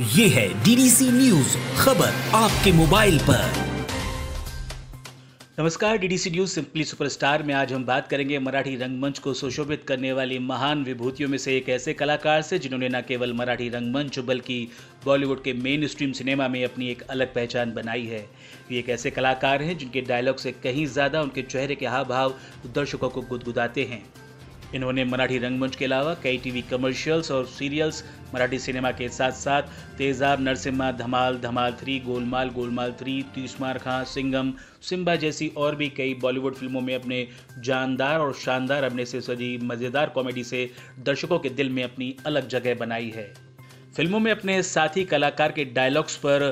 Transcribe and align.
ये 0.00 0.26
है 0.28 0.46
DDC 0.64 1.10
news 1.10 1.56
खबर 1.78 2.12
आपके 2.34 2.72
मोबाइल 2.72 3.18
पर। 3.18 3.52
नमस्कार 5.58 5.98
डीडीसी 5.98 6.30
न्यूज़ 6.30 6.50
सिंपली 6.50 6.84
सुपरस्टार 6.84 7.42
में 7.42 7.52
आज 7.54 7.72
हम 7.72 7.84
बात 7.84 8.08
करेंगे 8.08 8.38
मराठी 8.38 8.74
रंगमंच 8.76 9.18
को 9.18 9.34
सुशोभित 9.34 9.84
करने 9.88 10.12
वाली 10.12 10.38
महान 10.38 10.84
विभूतियों 10.84 11.28
में 11.28 11.36
से 11.38 11.56
एक 11.56 11.68
ऐसे 11.68 11.94
कलाकार 11.94 12.42
से 12.42 12.58
जिन्होंने 12.58 12.88
न 12.88 13.00
केवल 13.00 13.32
मराठी 13.32 13.68
रंगमंच 13.68 14.18
बल्कि 14.18 14.68
बॉलीवुड 15.04 15.42
के 15.44 15.52
मेन 15.52 15.86
स्ट्रीम 15.86 16.12
सिनेमा 16.12 16.48
में 16.48 16.64
अपनी 16.64 16.88
एक 16.90 17.02
अलग 17.02 17.34
पहचान 17.34 17.72
बनाई 17.74 18.06
है। 18.06 18.24
ये 18.72 18.78
एक 18.78 18.88
ऐसे 18.88 19.10
कलाकार 19.10 19.62
हैं 19.62 19.76
जिनके 19.78 20.00
डायलॉग 20.00 20.36
से 20.36 20.52
कहीं 20.52 20.86
ज़्यादा 20.86 21.22
उनके 21.22 21.42
चेहरे 21.42 21.74
के 21.74 21.86
हाव 21.86 22.04
भाव 22.04 22.34
दर्शकों 22.74 23.08
को 23.08 23.22
गुदगुदाते 23.22 23.84
हैं। 23.84 24.02
इन्होंने 24.74 25.04
मराठी 25.04 25.38
रंगमंच 25.38 25.76
के 25.76 25.84
अलावा 25.84 26.14
कई 26.14 26.36
टीवी 26.38 26.62
कमर्शियल्स 26.62 27.30
और 27.30 27.46
सीरियल्स 27.46 28.04
मराठी 28.34 28.58
सिनेमा 28.58 28.90
के 28.92 29.08
साथ 29.10 29.32
साथ 29.32 29.62
तेजाब, 29.98 30.40
नरसिम्हा, 30.40 30.90
धमाल 30.92 31.38
धमाल 31.38 31.72
थ्री, 31.72 31.98
गोलमाल 32.00 32.50
गोलमाल 32.50 32.92
थ्री, 32.92 33.20
तीसमार 33.34 33.78
खां 33.78 34.04
सिंगम 34.04 34.52
सिम्बा 34.82 35.14
जैसी 35.16 35.48
और 35.56 35.76
भी 35.76 35.88
कई 35.88 36.14
बॉलीवुड 36.22 36.54
फ़िल्मों 36.54 36.80
में 36.80 36.94
अपने 36.94 37.26
जानदार 37.58 38.20
और 38.20 38.34
शानदार 38.34 38.84
अभिनय 38.84 39.04
से 39.04 39.20
सजी 39.20 39.56
मज़ेदार 39.62 40.08
कॉमेडी 40.08 40.44
से 40.44 40.68
दर्शकों 41.00 41.38
के 41.38 41.48
दिल 41.50 41.70
में 41.70 41.82
अपनी 41.84 42.14
अलग 42.26 42.48
जगह 42.48 42.74
बनाई 42.74 43.12
है। 43.16 43.32
फ़िल्मों 43.96 44.20
में 44.20 44.30
अपने 44.32 44.62
साथी 44.62 45.04
कलाकार 45.04 45.52
के 45.52 45.64
डायलॉग्स 45.74 46.16
पर 46.16 46.42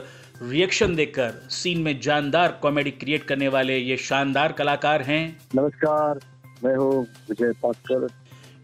रिएक्शन 0.42 0.94
देकर 0.96 1.32
सीन 1.50 1.80
में 1.82 1.98
जानदार 2.00 2.58
कॉमेडी 2.62 2.90
क्रिएट 2.90 3.24
करने 3.24 3.48
वाले 3.48 3.76
ये 3.78 3.96
शानदार 3.96 4.52
कलाकार 4.52 5.02
हैं। 5.02 5.24
नमस्कार, 5.54 6.20
मैं 6.64 6.76
हूँ 6.76 7.02
Vijay 7.28 7.52
Patkar 7.62 8.06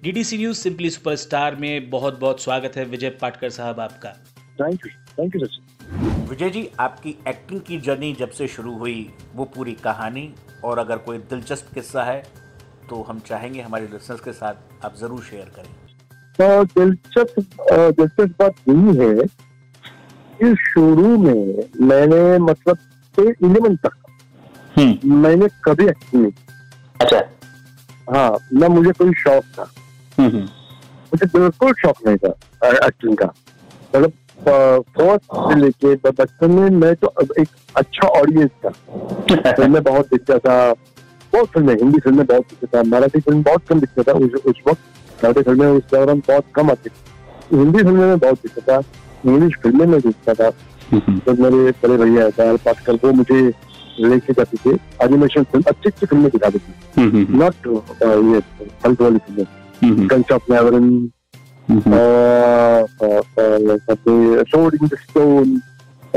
DDC 0.07 0.37
news 0.39 0.59
simply 0.59 0.89
superstar 0.91 1.55
में 1.61 1.89
बहुत 1.91 2.19
बहुत 2.21 2.41
स्वागत 2.41 2.77
है 2.77 2.85
विजय 2.87 3.11
पाटकर 3.21 3.51
साहब 3.51 3.79
आपका। 3.81 4.09
Thank 4.59 4.85
you 4.87 4.91
thank 5.13 5.37
you 5.37 5.47
Sachin 5.47 6.27
Vijay 6.31 6.51
ji 6.51 6.69
आपकी 6.81 7.15
एक्टिंग 7.29 7.61
की 7.61 7.79
जर्नी 7.87 8.13
जब 8.19 8.31
से 8.31 8.47
शुरू 8.49 8.75
हुई 8.79 9.09
वो 9.35 9.45
पूरी 9.55 9.73
कहानी 9.85 10.29
और 10.65 10.79
अगर 10.79 10.99
कोई 11.07 11.19
दिलचस्प 11.33 11.73
किस्सा 11.75 12.05
है 12.05 12.23
तो 12.91 13.01
हम 13.09 13.21
चाहेंगे 13.29 13.61
हमारे 13.61 13.87
लिसनर्स 13.93 14.21
के 14.21 14.33
साथ 14.33 14.85
आप 14.85 14.97
ज़रूर 14.97 15.23
शेयर 15.23 15.51
करें। 15.57 15.73
तो 16.39 16.65
दिलचस्प 16.75 17.41
दिलचस्प 17.71 18.37
बात 18.41 18.55
यही 18.69 18.97
है 18.99 19.27
कि 20.41 20.55
शुरू 20.65 21.17
में 21.17 21.87
मैंने 21.89 22.21
मतलब 22.45 22.77
इलेवन 23.19 23.77
तक 23.87 23.95
मैंने 24.79 25.49
कभी 25.65 25.89
एक्टिंग 25.89 26.23
नहीं 26.23 26.33
अच्छा। 27.01 27.21
हाँ 28.11 28.31
न 28.55 28.71
मुझे 28.73 28.93
कोई 28.93 29.13
शौक 29.25 29.45
था। 29.59 29.71
मुझे 30.21 31.27
बिल्कुल 31.27 31.73
शौक 31.81 31.97
नहीं 32.07 32.17
था 32.17 32.29
एक्टिंग 32.87 33.17
का। 33.17 33.27
मतलब 33.97 34.13
फ़र्स्ट 34.47 35.35
से 35.35 35.59
लेके 35.61 35.95
बचपन 36.11 36.51
में 36.51 36.71
मैं 36.71 36.95
तो 36.95 37.13
एक 37.41 37.49
अच्छा 37.77 38.09
ऑडियंस 38.09 38.51
था। 38.65 38.71
फ़िल्में 39.53 39.83
बहुत 39.83 40.07
दिखता 40.07 40.39
था 40.39 40.73
बहुत 41.33 41.49
फ़िल्में 41.49 41.75
हिंदी 41.75 42.01
फ़िल्में 42.01 42.25
बहुत 42.27 42.43
दिखता 42.51 42.79
था 42.79 42.83
मराठी 42.89 43.21
फ़िल्म 43.21 43.43
बहुत 43.43 43.63
कम 43.69 43.81
दिखता 43.81 44.03
था 44.03 44.13
उस, 44.19 44.31
उस 44.47 44.61
वक्त। 44.69 45.25
मराठी 45.25 45.43
फ़िल्में 45.43 45.67
उस 45.67 45.83
दौरान 45.93 46.23
बहुत 46.29 46.45
कम 46.55 46.71
आती 46.71 46.91
थी। 46.91 47.57
हिंदी 47.57 47.83
फ़िल्में 47.83 48.07
में 48.07 48.19
बहुत 48.19 48.39
दिखता 48.43 48.73
था 48.73 48.83
इंग्लिश 49.27 49.53
फ़िल्में 49.63 49.87
में 49.87 50.01
दिखता 50.01 50.35
था। 50.35 50.51
तो 51.27 51.33
मेरे 51.43 51.71
बड़े 51.83 51.97
भैया 52.05 52.29
दयाल 52.29 52.57
पाटकर 52.65 52.99
वो 53.05 53.13
मुझे 53.13 53.41
लेके 54.01 54.33
जाते 54.33 54.57
थे। 54.65 54.75
एनिमेशन 55.05 55.43
फ़िल्म 55.43 55.65
अच्छी 55.69 55.89
अच्छी 55.89 56.07
फ़िल्में 56.07 56.31
दिखाते 56.31 56.59
थे। 56.59 57.03
नॉट 57.39 57.67
ये 57.67 58.41
फालतू 58.83 59.05
वाली 59.05 59.19
फ़िल्में। 59.19 59.45
सोड 64.45 64.75
इन 64.75 64.87
द 64.87 64.97
स्टोन 64.97 65.61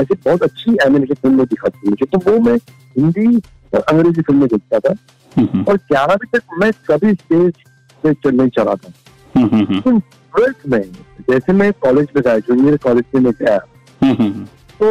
ऐसी 0.00 0.14
बहुत 0.14 0.42
अच्छी 0.42 0.76
एनिमेशन 0.86 1.14
फ़िल्में 1.14 1.46
दिखाती 1.46 1.88
मुझे 1.88 2.06
तो 2.06 2.18
वो 2.30 2.38
मैं 2.40 2.56
हिंदी 2.98 3.36
और 3.74 3.80
अंग्रेज़ी 3.80 4.22
फ़िल्में 4.22 4.48
देखता 4.48 4.78
था। 4.78 4.94
और 5.68 5.76
ग्यारहवीं 5.76 6.28
तक 6.34 6.42
मैं 6.60 6.70
कभी 6.90 7.12
स्टेज 7.14 7.52
पे 8.02 8.12
चल 8.14 8.36
नहीं 8.36 8.48
चला 8.48 8.74
था। 8.74 8.92
लेकिन 9.74 9.98
ट्वेल्थ 10.00 10.66
में 10.68 10.82
जैसे 11.30 11.52
मैं 11.52 11.72
कॉलेज 11.72 12.08
में 12.16 12.22
गया 12.26 12.38
जूनियर 12.38 12.76
कॉलेज 12.76 13.04
में 13.14 13.20
मैं 13.22 13.32
गया। 13.40 13.58
तो 14.80 14.86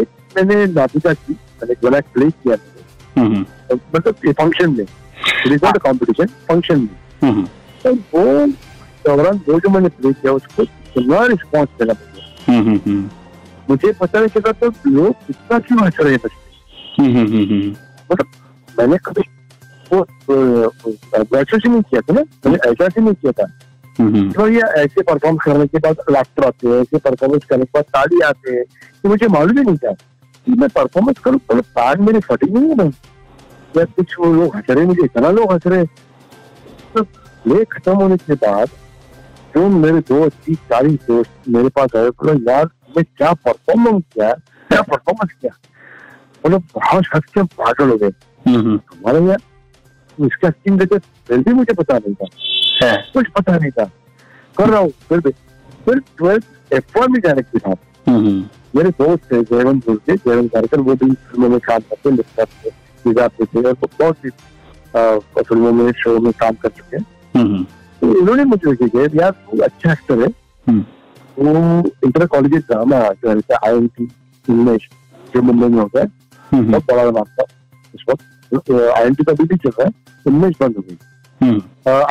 एक 0.00 0.08
मैंने 0.36 0.66
नाटिका 0.72 1.12
की 1.12 1.32
मैंने 1.32 1.74
गोला 1.74 2.00
प्ले 2.14 2.30
किया। 2.30 2.56
तो 3.68 3.74
मतलब 3.96 4.14
फ़ंक्शन 4.32 4.70
में 4.70 4.86
नॉट 5.64 5.78
कॉम्पिटिशन 5.78 6.26
फ़ंक्शन 6.48 6.80
में। 6.80 6.94
तो 7.86 7.92
वो 7.92 8.46
दौरान 9.06 9.40
वो 9.48 9.58
जो 9.60 9.70
मैंने 9.70 9.88
प्ले 9.96 10.12
किया 10.12 10.32
उसको 10.32 10.62
इतना 10.62 11.24
रिस्पॉन्स 11.26 11.68
मिला 11.80 11.94
मुझे 12.48 12.94
मुझे 13.68 13.92
पता 14.00 14.18
नहीं 14.18 14.28
चला 14.30 14.52
तो 14.60 14.70
लोग 14.90 15.30
इतना 15.30 15.58
क्यों 15.58 15.84
हंस 15.84 16.00
रहे 16.00 16.16
बच्चे 16.24 17.68
मतलब 18.10 18.26
मैंने 18.68 18.96
कभी 19.06 19.22
वो 19.90 20.00
वैसे 21.32 21.58
से 21.58 21.68
नहीं 21.68 21.82
किया 21.82 22.00
था 22.00 22.14
ना 22.14 22.20
मैंने 22.20 22.58
ऐसा 22.70 22.88
से 22.88 23.00
नहीं 23.00 23.14
किया 23.14 23.32
था 23.32 23.46
तो 24.32 24.48
ये 24.48 24.62
ऐसे 24.78 25.02
परफॉर्म 25.02 25.36
करने 25.44 25.66
के 25.66 25.78
बाद 25.78 26.02
लाफ्टर 26.10 26.46
आते 26.46 26.68
हैं 26.68 26.80
ऐसे 26.80 26.98
परफॉर्मेंस 27.04 27.44
करने 27.50 27.64
के 27.64 27.78
बाद 27.78 27.84
ताली 27.94 28.20
आते 28.24 28.52
हैं 28.52 28.64
तो 29.02 29.08
मुझे 29.08 29.28
मालूम 29.28 29.58
ही 29.58 29.64
नहीं 29.64 29.76
था 29.84 29.92
कि 29.92 30.52
मैं 30.60 30.68
परफॉर्मेंस 30.70 31.18
करूँ 31.24 31.38
तो 31.50 31.60
ताल 31.60 32.00
मेरी 32.08 32.20
फटी 32.26 32.50
नहीं 32.52 32.68
है 32.68 32.74
ना 32.76 32.90
या 33.74 33.84
कुछ 33.96 34.18
वो 34.18 34.32
लोग 34.32 34.56
हंस 34.56 34.70
रहे 34.70 34.84
मुझे 34.86 35.04
इतना 35.04 35.30
लोग 35.30 35.52
हंस 35.52 35.66
रहे 35.66 35.84
तो 36.94 37.04
प्ले 37.46 37.64
खत्म 37.72 37.92
होने 37.94 38.16
के 38.18 38.34
बाद 38.34 38.68
जो 39.56 39.68
मेरे 39.68 39.98
दोस्त 40.08 40.36
तीस 40.46 40.58
चालीस 40.70 41.00
दोस्त 41.08 41.48
मेरे 41.56 41.68
पास 41.76 41.94
आए 41.96 42.08
बोले 42.10 42.32
यार 42.50 42.64
मैं 42.96 43.04
क्या 43.16 43.32
परफॉर्मेंस 43.46 44.02
किया? 44.14 44.32
क्या 44.70 44.80
परफॉर्मेंस 44.82 45.32
किया? 45.40 45.52
बोले 46.44 46.58
बहुत 46.74 47.04
हंस 47.14 47.24
के 47.34 47.42
पागल 47.62 47.90
हो 47.90 47.96
गए। 47.98 48.10
हमारे 48.46 49.24
यार 49.26 49.40
इसका 50.18 50.48
एक्टिंग 50.48 50.78
देते 50.78 50.98
फिर 50.98 51.38
भी 51.38 51.52
मुझे 51.54 51.74
पता 51.74 51.98
नहीं 51.98 52.14
था। 52.14 52.94
कुछ 53.12 53.28
पता 53.38 53.56
नहीं 53.56 53.70
था। 53.70 53.84
कर 54.56 54.68
रहा 54.70 54.80
हूँ 54.80 54.90
फिर 55.08 55.20
भी। 55.20 55.30
फिर 55.86 55.98
ट्वेल्थ 56.18 56.72
एफ़ 56.74 56.98
में 57.10 57.20
जाने 57.20 57.42
के 57.42 57.58
बाद 57.58 57.78
मेरे 58.76 58.90
दोस्त 59.00 59.32
थे 59.32 59.42
जयवंत 59.42 59.84
के 59.88 60.16
जयवंत 60.16 60.52
कार्यकर 60.52 60.80
वो 60.80 60.94
भी 60.94 61.10
फ़िल्मों 61.10 61.48
में 61.48 61.58
काम 61.66 61.80
करते 61.90 62.10
लिखते 62.10 62.44
थे 62.44 62.70
लिजाते 63.04 63.44
थे 63.44 63.68
और 63.68 63.74
बहुत 63.84 64.16
सी 64.16 64.30
फ़िल्मों 65.42 65.72
में 65.72 65.90
शो 65.98 66.18
में 66.20 66.32
काम 66.40 66.54
कर 66.62 66.68
चुके 66.68 66.96
हैं। 66.96 67.04
तो 67.36 68.18
इन्होंने 68.18 68.44
मुझे 68.44 68.70
लिखे 68.70 69.08
कि 69.08 69.18
यार 69.18 69.30
तू 69.30 69.58
अच्छा 69.64 69.92
एक्टर 69.92 70.20
है। 70.20 70.28
वो 71.38 71.52
इंटर 72.04 72.26
कॉलेज 72.26 72.54
ड्रामा 72.66 73.00
जो 73.12 73.30
है 73.30 73.56
आई 73.56 73.76
एम 73.76 73.86
टी 73.88 74.04
इंग्लिश 74.48 74.88
जो 75.34 75.42
मुंबई 75.42 75.68
में 75.68 75.78
होता 75.78 76.00
है 76.00 76.06
बहुत 76.52 76.84
बड़ा 76.90 77.02
नाम 77.04 77.24
था 77.38 77.44
उस 77.94 78.04
वक्त। 78.10 78.70
आई 78.70 79.06
एन 79.06 79.14
टी 79.14 79.24
का 79.24 79.32
भी 79.32 79.56
चल 79.56 79.68
रहा 79.68 79.84
है 79.84 79.90
इंग्लिश 80.26 80.54
बंद 80.60 80.76
हो 80.76 80.82
गई। 80.88 80.96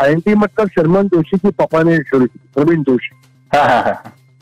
आई 0.04 0.12
एन 0.12 0.20
टी 0.20 0.36
मतलब 0.36 0.70
शर्मन 0.70 1.08
जोशी 1.14 1.38
के 1.38 1.52
पापा 1.62 1.82
ने 1.84 1.98
शुरू 2.10 2.26
की 2.26 2.40
प्रवीण 2.56 2.84
जोशी। 2.84 3.16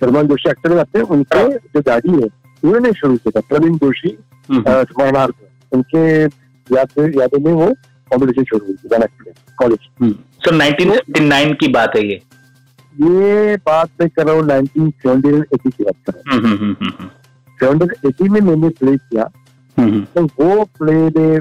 शर्मन 0.01 0.27
जोशी 0.27 0.49
एक्टर 0.49 0.77
आते 0.79 0.99
हैं 0.99 1.05
उनके 1.07 1.47
जो 1.49 1.79
डैडी 1.79 2.11
है 2.11 2.27
उन्होंने 2.63 2.91
शुरू 2.93 3.15
किया 3.15 3.39
था 3.39 3.41
प्रवीण 3.49 3.77
जोशी 3.77 4.17
स्मरणार्थ 4.51 5.73
उनके 5.73 6.03
याद 6.67 6.99
यादों 7.17 7.39
में 7.39 7.53
वो 7.53 7.73
कॉम्पिटिशन 8.11 8.43
शुरू 8.49 8.65
हुई 8.65 8.75
थी 8.75 8.87
कॉलेज 9.57 10.13
सो 10.43 10.51
1959 10.51 11.53
की 11.59 11.67
बात 11.73 11.95
है 11.95 12.01
ये। 12.05 12.15
ये 12.95 13.55
बात 13.65 13.89
मैं 14.01 14.07
कर 14.09 14.25
रहा 14.25 14.35
हूँ 14.35 14.45
नाइनटीन 14.45 14.89
सेवेंटी 15.03 15.29
एटी 15.55 15.69
की 15.69 15.83
बात 15.83 15.95
कर 16.05 16.13
रहा 16.15 16.23
हूँ। 16.35 16.75
सेवेंटी 17.59 18.07
एटी 18.07 18.29
में 18.29 18.39
मैंने 18.41 18.69
प्ले 18.79 18.95
किया 18.97 19.23
तो 19.77 20.23
वो 20.23 20.63
प्ले 20.79 20.95
में 20.95 21.39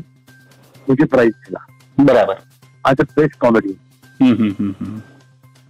मुझे 0.86 1.04
प्राइज 1.06 1.32
मिला। 1.38 1.66
बराबर। 1.98 2.36
आज 2.84 2.96
द 2.96 3.06
बेस्ट 3.16 3.38
कॉमेडी 3.40 3.74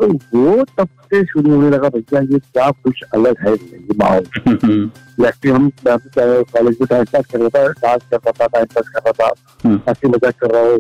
तो 0.01 0.07
वो 0.35 0.65
तब 0.79 0.89
से 1.05 1.25
शुरू 1.25 1.55
होने 1.55 1.71
लगा 1.71 1.89
भैया 1.89 2.21
ये 2.23 2.39
क्या 2.39 2.71
कुछ 2.85 3.03
अलग 3.15 3.41
है 3.41 3.53
ये 3.53 3.97
माहौल। 3.99 4.25
एक्चुअली 5.27 5.51
हम 5.51 5.69
कॉलेज 5.81 6.77
में 6.81 6.87
टाइम 6.87 7.05
पास 7.13 7.25
कर 7.33 7.39
रहा 7.39 7.49
था 7.49 7.67
डांस 7.73 8.03
कर 8.11 8.17
रहा 8.17 8.33
था 8.33 8.47
टाइम 8.47 8.67
पास 8.75 8.89
कर 8.89 9.01
रहा 9.01 9.13
था। 9.21 9.29
हँसी 9.89 10.09
मज़ाक 10.09 10.35
कर 10.41 10.51
रहा 10.51 10.63
हूँ 10.63 10.79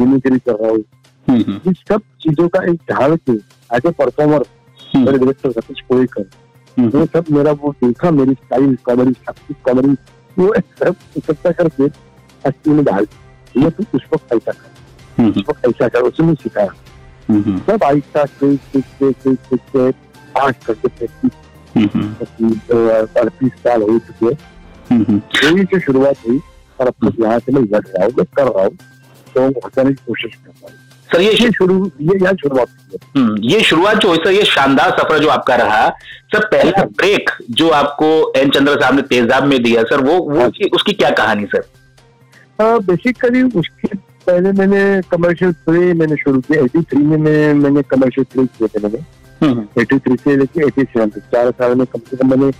मिमिक्री 0.00 0.38
कर 0.38 0.54
रहा 0.54 0.70
हूँ। 0.70 0.84
ये 1.28 1.72
सब 1.88 2.00
चीज़ों 2.22 2.48
का 2.54 2.62
एक 2.70 2.80
ढाल 2.90 3.16
के 3.28 3.32
एज 3.76 3.86
ए 3.86 3.90
परफॉर्मर 3.98 4.44
मेरे 4.96 5.18
डायरेक्टर 5.18 5.50
सतीश 5.52 5.80
कोईकर 5.88 6.26
वो 6.94 7.04
सब 7.06 7.24
मेरा 7.30 7.52
वो 7.62 7.72
देखा 7.84 8.10
मेरी 8.10 8.32
स्टाइल 8.34 8.74
कॉमेडी 8.86 9.12
सब 9.28 9.54
कॉमेडी 9.64 9.92
वो 10.36 10.52
सब 10.80 10.94
इकट्ठा 11.16 11.50
करके 11.60 11.84
एक्टिंग 11.84 12.74
में 12.76 12.84
डाल 12.84 13.06
ये 13.54 13.70
तू 13.70 13.84
उस 13.94 14.02
वक्त 14.14 14.32
ऐसा 14.34 14.52
कर 14.52 15.28
उस 15.28 15.44
वक्त 15.48 15.68
ऐसा 15.68 15.88
कर 15.88 16.00
उसने 16.02 16.34
सिखाया। 16.42 16.72
सब 17.66 17.84
आहिस्ता 17.84 18.24
सीख 18.24 18.60
सीख 18.72 18.84
के 18.98 19.10
सीख 19.12 19.38
सीख 19.50 19.60
के 19.76 19.90
पास 20.34 20.54
करके 20.66 20.88
प्रैक्टिस 20.88 21.32
अड़तीस 23.16 23.52
साल 23.62 23.82
हो 23.82 23.98
चुके 24.08 24.32
यही 24.94 25.64
से 25.64 25.80
शुरुआत 25.80 26.26
हुई 26.26 26.38
और 26.78 26.86
अब 26.86 26.94
तक 27.04 27.20
यहाँ 27.20 27.38
से 27.38 27.52
मैं 27.52 27.62
लड़ 27.62 27.84
रहा 27.86 28.04
हूँ 28.04 28.12
मैं 28.18 28.26
कर 28.36 28.46
रहा 28.52 28.64
हूँ। 28.64 28.76
तो 29.34 29.46
हटाने 29.66 29.90
की 29.90 30.04
कोशिश 30.06 30.34
कर 30.34 30.50
रहा 30.50 30.66
हूँ। 30.66 30.78
सर 31.10 31.20
ये 31.20 31.50
शुरू 31.52 31.74
ये 32.00 32.18
यहाँ 32.22 32.32
शुरुआत 32.34 32.68
हम्म, 33.16 33.36
ये 33.42 33.60
शुरुआत 33.60 33.96
जो 33.96 34.12
है 34.12 34.16
सर 34.16 34.32
ये 34.32 34.44
शानदार 34.44 34.90
सफ़र 34.90 35.18
जो 35.18 35.28
आपका 35.28 35.56
रहा 35.56 35.88
सर 36.34 36.46
पहला 36.46 36.84
ब्रेक 36.98 37.30
जो 37.50 37.68
आपको 37.80 38.06
एन 38.36 38.50
चंद्र 38.50 38.80
साहब 38.80 38.94
ने 38.94 39.02
तेजाब 39.10 39.44
में 39.44 39.62
दिया 39.62 39.82
सर 39.82 40.04
वो 40.04 40.18
वो 40.30 40.46
उसकी, 40.46 40.68
उसकी 40.68 40.92
क्या 40.92 41.10
कहानी 41.20 41.46
सर? 41.46 41.64
बेसिकली 42.60 43.42
उसके 43.60 43.96
पहले 44.26 44.52
मैंने 44.52 44.80
कमर्शियल 45.10 45.52
प्ले 45.66 45.92
मैंने 45.94 46.16
शुरू 46.16 46.40
किया 46.40 46.62
एटी 46.64 46.82
थ्री 46.82 47.02
में 47.02 47.16
मैं 47.18 47.54
मैंने 47.54 47.82
कमर्शियल 47.90 48.24
प्ले 48.32 48.46
किए 48.46 48.68
थे 48.68 48.82
मैंने। 48.82 48.98
Eighty 48.98 49.44
hmm, 49.44 49.64
three 49.84 49.96
hmm. 50.06 50.16
से 50.16 50.36
लेके 50.36 50.66
एटी 50.66 50.82
सेवन 50.82 51.08
तक 51.10 51.30
चार 51.32 51.50
साल 51.50 51.74
में 51.74 51.86
कम 51.86 52.00
से 52.10 52.16
कम 52.16 52.30
मैंने 52.30 52.50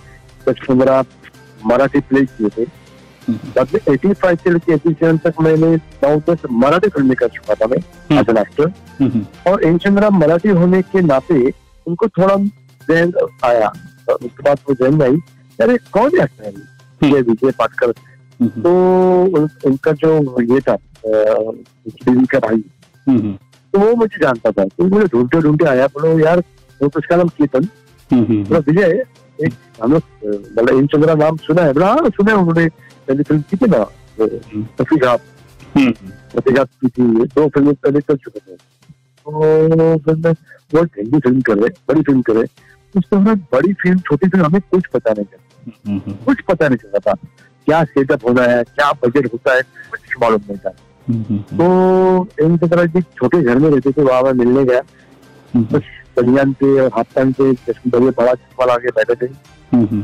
दस 0.49 0.65
पंद्रह 0.67 1.03
मराठी 1.65 1.99
प्ले 1.99 2.21
किए 2.25 2.49
थे। 2.57 2.65
बाद 3.29 3.75
एटी 3.89 4.13
फाइव 4.13 4.37
से 4.43 4.51
लेके 4.51 4.73
एटी 4.73 4.91
सेवन 4.93 5.17
तक 5.17 5.41
मैंने 5.41 5.75
नौ 5.75 6.15
दस 6.29 6.41
मराठी 6.51 6.89
फ़िल्में 6.89 7.15
कर 7.17 7.27
चुका 7.29 7.53
था 7.53 7.67
मैं 7.67 7.77
एज 8.19 8.29
एन 8.29 8.37
एक्टर 8.37 9.51
और 9.51 9.63
इन 9.63 9.77
चंद्रा 9.77 10.09
मराठी 10.11 10.49
होने 10.59 10.81
के 10.81 11.01
नाते 11.01 11.39
उनको 11.87 12.07
थोड़ा 12.09 12.35
जहन 12.35 13.13
आया। 13.45 13.67
उसके 14.09 14.43
बाद 14.43 14.59
वो 14.69 14.73
जहन 14.75 15.01
आई। 15.01 15.17
अरे 15.59 15.77
कौन 15.93 16.19
एक्टर 16.21 16.45
है 16.45 16.51
विजय 17.01 17.21
विजय 17.21 17.51
पाटकर। 17.59 17.91
तो 18.39 18.71
उनका 19.67 19.91
जो 19.93 20.41
ये 20.41 20.59
था 20.61 20.75
देवी 21.07 22.25
का 22.25 22.39
भाई। 22.39 22.63
तो 23.07 23.79
वो 23.79 23.93
मुझे 23.95 24.17
जानता 24.21 24.51
था। 24.51 24.65
तो 24.65 24.83
मुझे 24.85 25.07
ढूंढते 25.07 25.41
ढूंढते 25.41 25.65
आया 25.67 25.87
बोलो 25.89 26.17
यार 26.19 26.39
वो 26.81 26.87
तो 26.87 26.99
उसका 26.99 27.15
नाम 27.15 27.27
कीर्तन। 27.37 27.67
विजय 28.11 29.03
एक 29.39 29.53
हम 29.81 29.91
लोग 29.91 30.01
मतलब 30.25 30.69
इन 30.69 30.87
चंद्रा 30.87 31.13
नाम 31.15 31.37
सुना 31.37 31.61
है? 31.61 31.73
बोला 31.73 31.87
हाँ 31.87 32.09
सुना 32.09 32.31
है 32.31 32.37
उन्होंने। 32.37 32.65
पहले 33.07 33.23
फ़िल्म 33.23 33.41
की 33.49 33.57
थी 33.57 33.67
ना 33.69 33.85
रफीघात 34.81 35.21
रफीघात 35.77 36.69
की 36.81 36.87
थी 36.87 37.03
दो 37.25 37.47
फ़िल्म 37.47 37.73
पहले 37.73 38.01
कर 38.01 38.15
चुके 38.17 38.39
थे। 38.39 38.55
तो 38.55 39.97
फिर 39.97 40.15
मैं 40.15 40.33
बहुत 40.73 40.89
हिंदी 40.97 41.19
फ़िल्म 41.19 41.41
कर 41.41 41.57
रहे 41.57 41.69
बड़ी 41.89 42.01
फ़िल्म 42.01 42.21
करे 42.21 42.43
उस 42.95 43.03
दौरान 43.13 43.39
बड़ी 43.53 43.73
फ़िल्म 43.73 43.99
छोटी 43.99 44.27
फ़िल्म 44.27 44.45
हमें 44.45 44.61
कुछ 44.71 44.87
पता 44.93 45.13
नहीं 45.13 45.25
चलता 45.25 46.23
कुछ 46.25 46.41
पता 46.47 46.67
नहीं 46.67 46.77
चलता 46.77 46.99
था। 47.07 47.13
क्या 47.67 47.83
सेटअप 47.83 48.27
होना 48.27 48.43
है 48.43 48.63
क्या 48.65 48.91
बजट 49.03 49.31
होता 49.33 49.53
है 49.55 49.61
कुछ 49.91 49.99
मालूम 50.21 50.41
नहीं 50.49 50.57
था। 50.57 50.69
तो 51.51 52.45
इन 52.45 52.57
तरह 52.57 52.85
जी 52.85 53.01
छोटे 53.01 53.41
घर 53.41 53.59
में 53.59 53.69
रहते 53.69 53.91
थे 53.91 54.01
वहाँ 54.01 54.21
मैं 54.23 54.33
मिलने 54.35 54.63
गया। 54.65 54.81
कुछ 55.53 55.83
बनियान 56.17 56.53
पे 56.53 56.79
और 56.81 56.89
हाथ 56.95 57.15
पैन 57.15 57.31
पे 57.33 57.51
बढ़िया 57.51 58.11
बड़ा 58.11 58.33
चश्मा 58.33 58.65
लगा 58.65 58.77
के 58.77 58.91
बैठे 58.97 59.15
थे। 59.15 59.27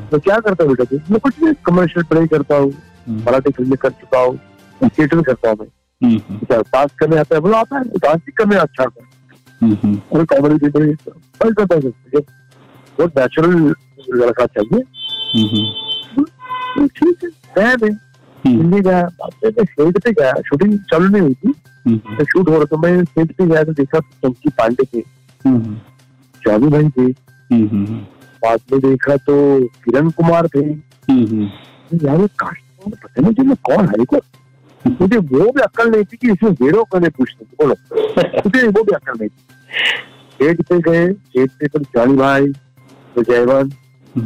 तो 0.09 0.19
क्या 0.19 0.39
करता 0.39 0.65
बेटा 0.65 0.97
मैं 1.11 1.19
कुछ 1.19 1.41
नहीं 1.41 1.53
कमर्शियल 1.65 2.03
प्ले 2.05 2.25
करता 2.27 2.55
हूँ। 2.55 2.71
मराठी 3.09 3.51
फ़िल्में 3.51 3.77
कर 3.81 3.89
चुका 3.91 4.19
हूँ 4.19 4.39
थिएटर 4.81 5.21
करता 5.21 5.49
हूँ 5.49 5.57
मैं। 5.61 6.17
डांस 6.51 6.91
करने 6.99 7.17
आता 7.17 7.35
है 7.35 7.41
बोला 7.41 7.57
आता 7.59 7.77
है 7.77 7.83
डांस 7.83 8.21
ही 8.27 8.31
करने 8.31 8.55
अच्छा 8.57 8.83
आता 8.83 9.05
और 10.13 10.25
कॉमेडी 10.25 10.57
थिएटर 10.59 11.11
बस 11.43 11.53
करता 11.57 11.75
है 11.75 11.79
बहुत 12.97 13.17
नेचुरल 13.17 13.73
लड़का 14.15 14.45
चाहिए। 14.45 14.81
ठीक 16.87 17.31
है 17.57 17.75
मैं। 17.75 17.91
हिंदी 18.45 18.79
गया 18.81 19.07
सेट 19.43 19.97
पे 20.03 20.11
गया। 20.11 20.31
शूटिंग 20.47 20.77
चालू 20.91 21.07
नहीं 21.07 21.21
हुई 21.21 21.33
थी। 21.33 21.51
तो 21.97 22.23
शूट 22.23 22.49
हो 22.49 22.55
रहा 22.55 22.65
था 22.65 22.77
मैं 22.81 23.03
सेट 23.03 23.31
पे 23.31 23.45
गया 23.45 23.63
तो 23.63 23.73
देखा 23.73 23.99
चंकी 23.99 24.49
पांडे 24.49 24.83
थे। 24.93 25.01
जादू 26.41 26.69
भाई 26.69 26.89
थे। 26.89 27.07
बाद 28.43 28.59
में 28.71 28.79
देखा 28.81 29.15
तो 29.17 29.35
किरण 29.83 30.09
कुमार 30.09 30.47
थे। 30.47 30.65
यार 32.05 32.25
कास्ट 32.39 32.63
पता 32.85 33.21
नहीं 33.21 33.45
मैं 33.45 33.55
कौन 33.63 33.87
है 33.87 34.05
को 34.05 34.17
मुझे 34.85 35.17
वो 35.17 35.51
भी 35.51 35.61
अक्ल 35.61 35.89
नहीं 35.89 36.03
थी 36.03 36.17
कि 36.17 36.31
इसमें 36.31 36.51
हीरो 36.61 36.83
करने 36.93 37.09
पूछते 37.09 37.45
बोलो 37.55 37.75
मुझे 38.45 38.67
वो 38.67 38.83
भी 38.83 38.95
अक्ल 38.95 39.17
नहीं 39.19 39.29
थी 39.29 39.41
सेट 40.39 40.61
पे 40.69 40.79
गए 40.81 41.07
सेट 41.13 41.51
पे 41.51 41.67
तो 41.67 41.79
जानी 41.79 42.15
भाई 42.17 42.47
तो 43.15 43.23
जयवंत 43.23 43.75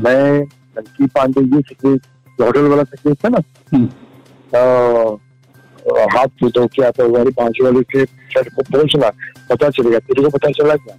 मैं 0.03 0.41
लंकी 0.77 1.05
पांडे 1.15 1.41
ये 1.55 1.61
सीखे 1.61 1.93
होटल 2.39 2.67
वाला 2.67 2.83
सीखे 2.83 3.13
था 3.13 3.29
ना 3.29 3.39
हाथ 6.11 6.27
से 6.39 6.49
तो 6.49 6.65
क्या 6.67 6.91
था 6.91 7.03
हमारी 7.03 7.31
पाँच 7.31 7.61
वाले 7.61 7.81
के 7.85 8.05
शर्ट 8.05 8.53
को 8.55 8.63
पहुँचना 8.71 9.09
पता 9.49 9.69
चलेगा 9.69 9.99
तेरे 9.99 10.23
को 10.23 10.29
पता 10.37 10.51
चला 10.51 10.75
क्या 10.77 10.95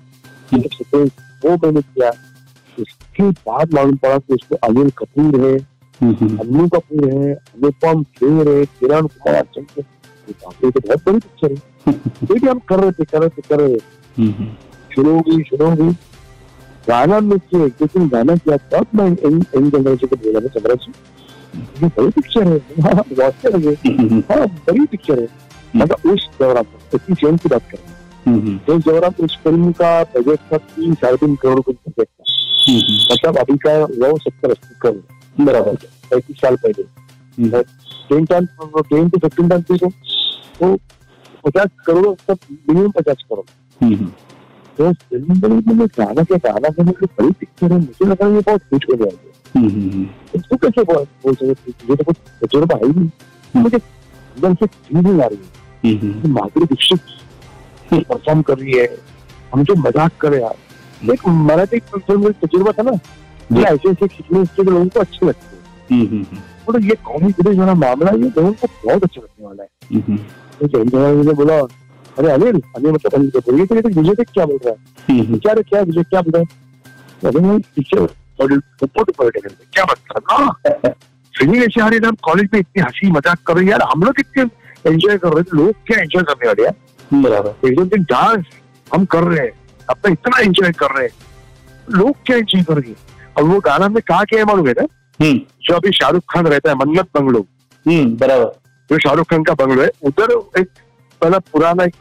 वो 1.45 1.57
मैंने 1.57 1.81
किया 1.83 2.11
उसके 2.79 3.31
बाद 3.31 3.75
मालूम 3.75 3.97
पड़ा 3.97 4.19
कि 4.19 4.35
उसमें 4.35 4.59
अनिल 4.63 4.91
कपूर 4.99 5.41
है 5.41 5.57
अन्नू 6.03 6.67
कपूर 6.69 7.11
है 7.11 7.33
अनुपम 7.35 8.03
खेर 8.17 8.49
है 8.49 8.65
किरण 8.81 9.07
कुमार 9.07 9.43
चंद्र 9.55 9.83
तो 9.83 10.81
बहुत 10.81 11.09
बड़ी 11.09 11.19
पिक्चर 11.19 11.53
है। 11.53 11.93
देखिए 12.25 12.51
हम 12.51 12.59
कर 12.69 12.81
रहे 12.81 12.93
थे 12.93 13.05
कर 13.05 13.21
रहे 13.21 13.29
थे 13.29 13.43
कर 13.49 13.61
रहे 13.61 13.75
थे। 13.75 14.55
शुरू 14.95 15.15
होगी 15.15 15.43
शुरू 15.43 15.69
होगी 15.71 15.91
गाना 16.89 17.21
में 17.21 17.39
किए 17.39 17.67
लेकिन 17.67 18.09
गाना 18.09 18.37
किया 18.37 18.57
तब 18.73 18.87
मैं 18.95 19.07
इन 19.09 19.43
इन 19.55 19.71
जनरेशन 19.71 20.07
को 20.07 20.17
बोला 20.17 20.41
चंद्रा 20.49 20.75
जी। 20.75 20.93
ये 21.83 21.89
बड़ी 21.89 22.11
पिक्चर 22.11 22.47
है। 22.49 22.59
हाँ 22.83 22.93
हाँ 22.95 24.47
बड़ी 24.47 24.87
पिक्चर 24.87 25.21
है। 25.21 25.29
मतलब 25.77 26.11
उस 26.13 26.29
दौरान 26.41 26.65
इतनी 26.95 27.15
सेवन 27.15 27.37
की 27.37 27.49
बात 27.49 27.71
करें 27.71 28.77
उस 28.77 28.85
दौरान 28.85 29.25
उस 29.25 29.37
फ़िल्म 29.45 29.73
का 29.73 29.91
बजट 30.05 30.53
था 30.53 30.57
तीन 30.57 30.95
साढ़े 30.95 31.17
तीन 31.17 31.35
करोड़ 31.37 31.57
रुपए 31.57 31.73
बजट 31.73 32.07
था। 32.07 32.25
मतलब 33.13 33.37
अभी 33.39 33.57
का 33.67 33.79
वो 33.79 34.17
सत्तर 34.19 34.51
अस्सी 34.51 34.75
करोड़ 34.83 34.97
बराबर 35.39 35.75
पैंतीस 36.11 36.37
साल 36.37 36.57
पहले। 36.65 36.83
Ten 38.09 38.25
time 38.25 38.47
ten 38.47 39.09
to 39.09 39.19
fifteen 39.19 39.49
time 39.49 39.61
देखो 39.63 39.91
तो 40.61 40.77
पचास 41.45 41.71
करोड़ 41.87 42.15
तक 42.29 42.39
मिनिमम 42.51 42.91
पचास 42.91 43.25
करोड़। 43.31 43.47
तो 44.79 44.93
फ़िल्म 44.93 45.41
बनी 45.41 45.55
मैंने 45.67 45.87
गाना 45.99 46.23
के 46.23 46.37
गाना 46.39 46.69
की 46.71 46.83
बड़ी 46.83 47.31
पिक्चर 47.31 47.73
है 47.73 47.79
मुझे 47.79 48.07
लगा 48.07 48.27
ये 48.29 48.41
बहुत 48.41 48.63
कुछ 48.71 48.87
हो 48.91 48.97
जाएगा। 48.97 49.31
इसको 50.37 50.57
कैसे 50.57 50.83
बोल 50.85 51.05
सकते 51.25 51.73
मुझे 51.89 51.97
तो 51.97 52.05
कुछ 52.05 52.17
तजुर्बा 52.43 52.77
है 52.77 52.87
ही 52.87 52.93
नहीं। 52.93 53.63
मुझे 53.63 53.77
एकदम 53.77 54.55
से 54.55 54.67
फीलिंग 54.67 55.21
आ 55.21 55.27
रही 55.27 55.39
है। 55.39 56.31
माधुरी 56.31 56.67
दीक्षित 56.67 57.01
परफॉर्म 57.93 58.43
कर 58.43 58.59
रही 58.59 58.73
है 58.73 58.87
हम 59.53 59.63
जो 59.65 59.75
मज़ाक 59.77 60.17
करे 60.21 60.41
यार। 60.41 61.13
एक 61.13 61.29
मराठी 61.29 61.79
फ़िल्म 61.89 62.25
में 62.25 62.33
तजुर्बा 62.43 62.73
था 62.73 62.83
ना 62.83 62.99
ये 63.53 63.63
ऐसे 63.65 63.91
ऐसे 63.91 64.07
खिंचने 64.07 64.43
इसके 64.43 64.63
लोगों 64.63 64.87
को 64.87 65.01
अच्छे 65.01 65.27
लगते 65.27 65.95
हैं 65.95 66.25
तो 66.67 66.79
ये 66.81 66.95
कॉमी 67.05 67.33
पुलिस 67.33 67.59
वाला 67.59 67.75
मामला 67.77 68.11
ये 68.13 68.31
लोगों 68.31 68.53
को 68.53 68.67
बहुत 68.85 69.05
अच्छा 69.05 69.21
लगने 69.21 69.47
वाला 69.47 69.63
है 69.63 70.19
तो 70.59 70.67
जैन 70.67 70.89
जवान 70.89 71.27
ने 71.27 71.33
बोला 71.35 71.59
अरे 72.17 72.31
अनिल 72.31 72.61
अनिल 72.77 72.93
मतलब 72.93 73.15
अनिल 73.15 73.31
को 73.31 73.41
बोलिए 73.41 73.67
तो 73.67 73.89
विजय 73.91 74.15
देख 74.15 74.31
क्या 74.31 74.47
बोल 74.47 74.59
रहा 74.65 74.75
है 75.09 75.39
क्या 75.39 75.53
रे 75.53 75.63
क्या 75.63 75.81
विजय 75.83 76.03
क्या 76.05 76.21
बोल 76.21 76.33
रहा 76.33 76.43
है 76.43 77.31
अरे 77.31 77.41
मैं 77.41 77.59
पीछे 77.77 77.99
और 77.99 78.53
ऊपर 78.83 79.03
ऊपर 79.03 79.31
क्या 79.39 79.85
बात 79.85 79.99
कर 80.11 80.21
रहा 80.21 80.93
फिर 81.35 81.57
ऐसे 81.57 81.81
हमारे 81.81 81.99
नाम 81.99 82.15
कॉलेज 82.23 82.49
में 82.53 82.61
इतनी 82.61 82.83
हँसी 82.83 83.11
मज़ाक 83.11 83.43
कर 83.47 83.57
रही 83.57 83.71
यार 83.71 83.83
हम 83.85 84.03
लोग 84.03 84.21
इतने 84.21 84.43
एंजॉय 84.87 85.19
कर 85.19 85.33
रहे 85.33 85.43
थे 85.43 85.57
लोग 85.57 85.85
क्या 85.87 86.01
एंजॉय 86.01 86.23
करने 86.23 86.47
वाले 86.47 86.63
यार 86.63 87.21
बराबर 87.23 87.69
एक 87.69 87.77
दो 87.77 87.85
दिन 87.87 88.03
डांस 88.11 88.45
हम 88.87 89.05
कर 89.05 89.25
रहे 89.25 89.47
हैं 89.47 89.53
अपना 89.89 90.13
इतना 90.13 90.41
एंजॉय 90.41 90.73
कर 90.79 90.95
रहे 90.97 91.07
हैं 91.07 91.97
लोग 91.99 92.17
क्या 92.27 92.37
एंजॉय 92.37 92.63
कर 92.63 92.81
रहे 92.81 92.95
और 93.37 93.45
वो 93.45 93.59
गाना 93.61 93.89
में 93.89 94.03
कहा 94.09 94.23
क्या 94.25 94.39
है 94.39 94.45
मालूम 94.45 94.67
है 94.69 94.73
ना? 94.73 94.87
हम्म। 95.21 95.39
जो 95.63 95.75
अभी 95.75 95.93
शाहरुख 95.93 96.23
खान 96.31 96.47
रहता 96.47 96.71
है 96.71 96.77
मन्नत 96.77 97.09
बंगलो। 97.15 97.41
हम्म, 97.87 98.17
बराबर। 98.17 98.53
जो 98.91 98.99
शाहरुख 98.99 99.31
खान 99.31 99.43
का 99.45 99.55
बंगलो 99.55 99.83
है 99.83 99.91
उधर 100.05 100.33
एक 100.61 100.69
पहला 101.21 101.39
पुराना 101.53 101.85
एक 101.85 101.97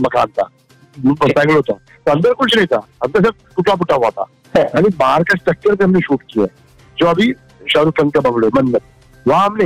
मकान 0.00 0.26
था 0.38 0.48
बैंगलो 0.96 1.60
था। 1.62 1.72
तो 1.72 2.12
अंदर 2.12 2.32
कुछ 2.32 2.56
नहीं 2.56 2.66
था 2.66 2.76
अंदर 3.02 3.24
सब 3.24 3.34
टूटा 3.56 3.74
फूटा 3.74 3.94
हुआ 3.94 4.10
था। 4.10 4.26
यानी 4.56 4.88
बाहर 4.98 5.22
का 5.22 5.38
स्ट्रक्चर 5.38 5.74
पे 5.74 5.84
हमने 5.84 6.00
शूट 6.00 6.22
किया 6.30 6.44
है। 6.44 6.50
जो 6.98 7.06
अभी 7.06 7.32
शाहरुख 7.72 7.96
खान 7.96 8.10
का 8.10 8.20
बंगलो 8.20 8.46
है 8.46 8.62
मन्नत। 8.62 8.82
वहाँ 9.28 9.46
हमने 9.46 9.64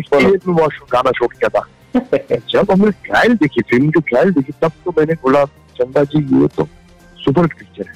में 0.49 0.69
गाना 0.93 1.11
शूट 1.11 1.33
किया 1.33 1.49
था। 1.49 1.67
जब 2.51 2.71
हमने 2.71 2.91
ट्रायल 3.05 3.35
देखी 3.35 3.61
फ़िल्म 3.61 3.91
की 3.91 4.01
ट्रायल 4.01 4.31
देखी 4.31 4.53
तब 4.63 4.73
तो 4.85 4.95
मैंने 4.99 5.15
बोला 5.15 5.45
चंदा 5.77 6.03
जी 6.05 6.19
ये 6.41 6.49
तो 6.57 6.69
सुपर 7.17 7.47
पिक्चर 7.47 7.89
है। 7.89 7.95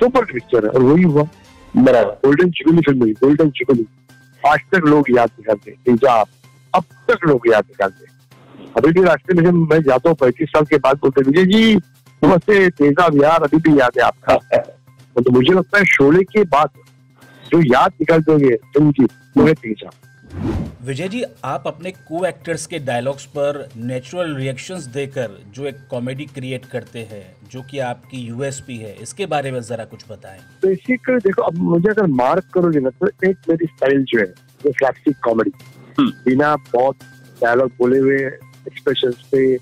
सुपर 0.00 0.24
पिक्चर 0.24 0.64
है। 0.64 0.70
और 0.70 0.82
वही 0.82 1.02
हुआ। 1.02 1.22
बराबर। 1.76 2.10
गोल्डन 2.24 2.50
जुबली 2.50 2.80
फ़िल्म 2.80 3.00
हुई 3.00 3.12
गोल्डन 3.12 3.48
जुबली 3.50 3.86
आज 4.42 4.60
तक 4.72 4.86
लोग 4.86 5.06
याद 5.10 5.30
निकालते 5.38 5.70
तेजाब 5.70 6.26
अब 6.74 6.84
तक 7.10 7.26
लोग 7.26 7.48
याद 7.48 7.64
निकालते 7.64 8.12
अभी 8.76 8.92
भी 8.92 9.02
रास्ते 9.02 9.34
में 9.34 9.50
मैं 9.52 9.80
जाता 9.82 10.08
हूँ, 10.08 10.16
पैंतीस 10.16 10.48
साल 10.48 10.64
के 10.64 10.78
बाद 10.78 10.96
बोलते 10.96 11.22
विजय 11.22 11.44
जी, 11.46 11.76
नमस्ते 12.22 12.68
तेजाब 12.70 13.22
यार, 13.22 13.42
अभी 13.42 13.56
भी 13.58 13.80
याद 13.80 13.98
है 13.98 14.04
आपका। 14.04 14.36
तो 15.20 15.30
मुझे 15.30 15.52
लगता 15.52 15.78
है, 15.78 15.84
शोले 15.84 16.22
के 16.24 16.42
बाद 16.44 16.70
जो 17.52 17.60
याद 17.64 17.92
निकाल 18.00 18.20
दोगे 18.20 18.56
की 18.78 19.04
वो 19.36 19.46
है 19.46 19.54
तेजाब 19.54 19.92
विजय 20.84 21.08
जी 21.08 21.22
आप 21.44 21.66
अपने 21.66 21.90
को 22.08 22.24
एक्टर्स 22.26 22.64
के 22.66 22.78
डायलॉग्स 22.78 23.24
पर 23.36 23.58
नेचुरल 23.76 24.34
रिएक्शंस 24.36 24.84
देकर 24.94 25.36
जो 25.54 25.66
एक 25.66 25.76
कॉमेडी 25.90 26.24
क्रिएट 26.34 26.64
करते 26.72 26.98
हैं 27.12 27.22
जो 27.52 27.62
कि 27.70 27.78
आपकी 27.80 28.18
यूएसपी 28.18 28.76
है 28.78 28.92
इसके 29.02 29.26
बारे 29.26 29.52
में 29.52 29.60
जरा 29.60 29.84
कुछ 29.84 30.04
बताएँ। 30.10 30.40
बेसिक 30.64 31.10
देखो 31.18 31.42
अब 31.42 31.58
मुझे 31.60 31.88
अगर 31.90 32.06
मार्क 32.20 32.50
करोगे 32.54 32.80
ना 32.80 32.90
तो 33.00 33.08
एक 33.28 33.48
मेरी 33.48 33.66
स्टाइल 33.66 34.04
जो 34.04 34.20
है 34.20 34.26
वो 34.64 34.72
फ्लैक्सिक 34.72 35.16
कॉमेडी 35.24 35.52
हम्म। 35.98 36.10
बिना 36.26 36.54
बहुत 36.72 36.96
डायलॉग 37.40 37.72
बोले 37.78 37.98
हुए 37.98 38.20
एक्सप्रेशन 38.20 39.14
पे 39.32 39.56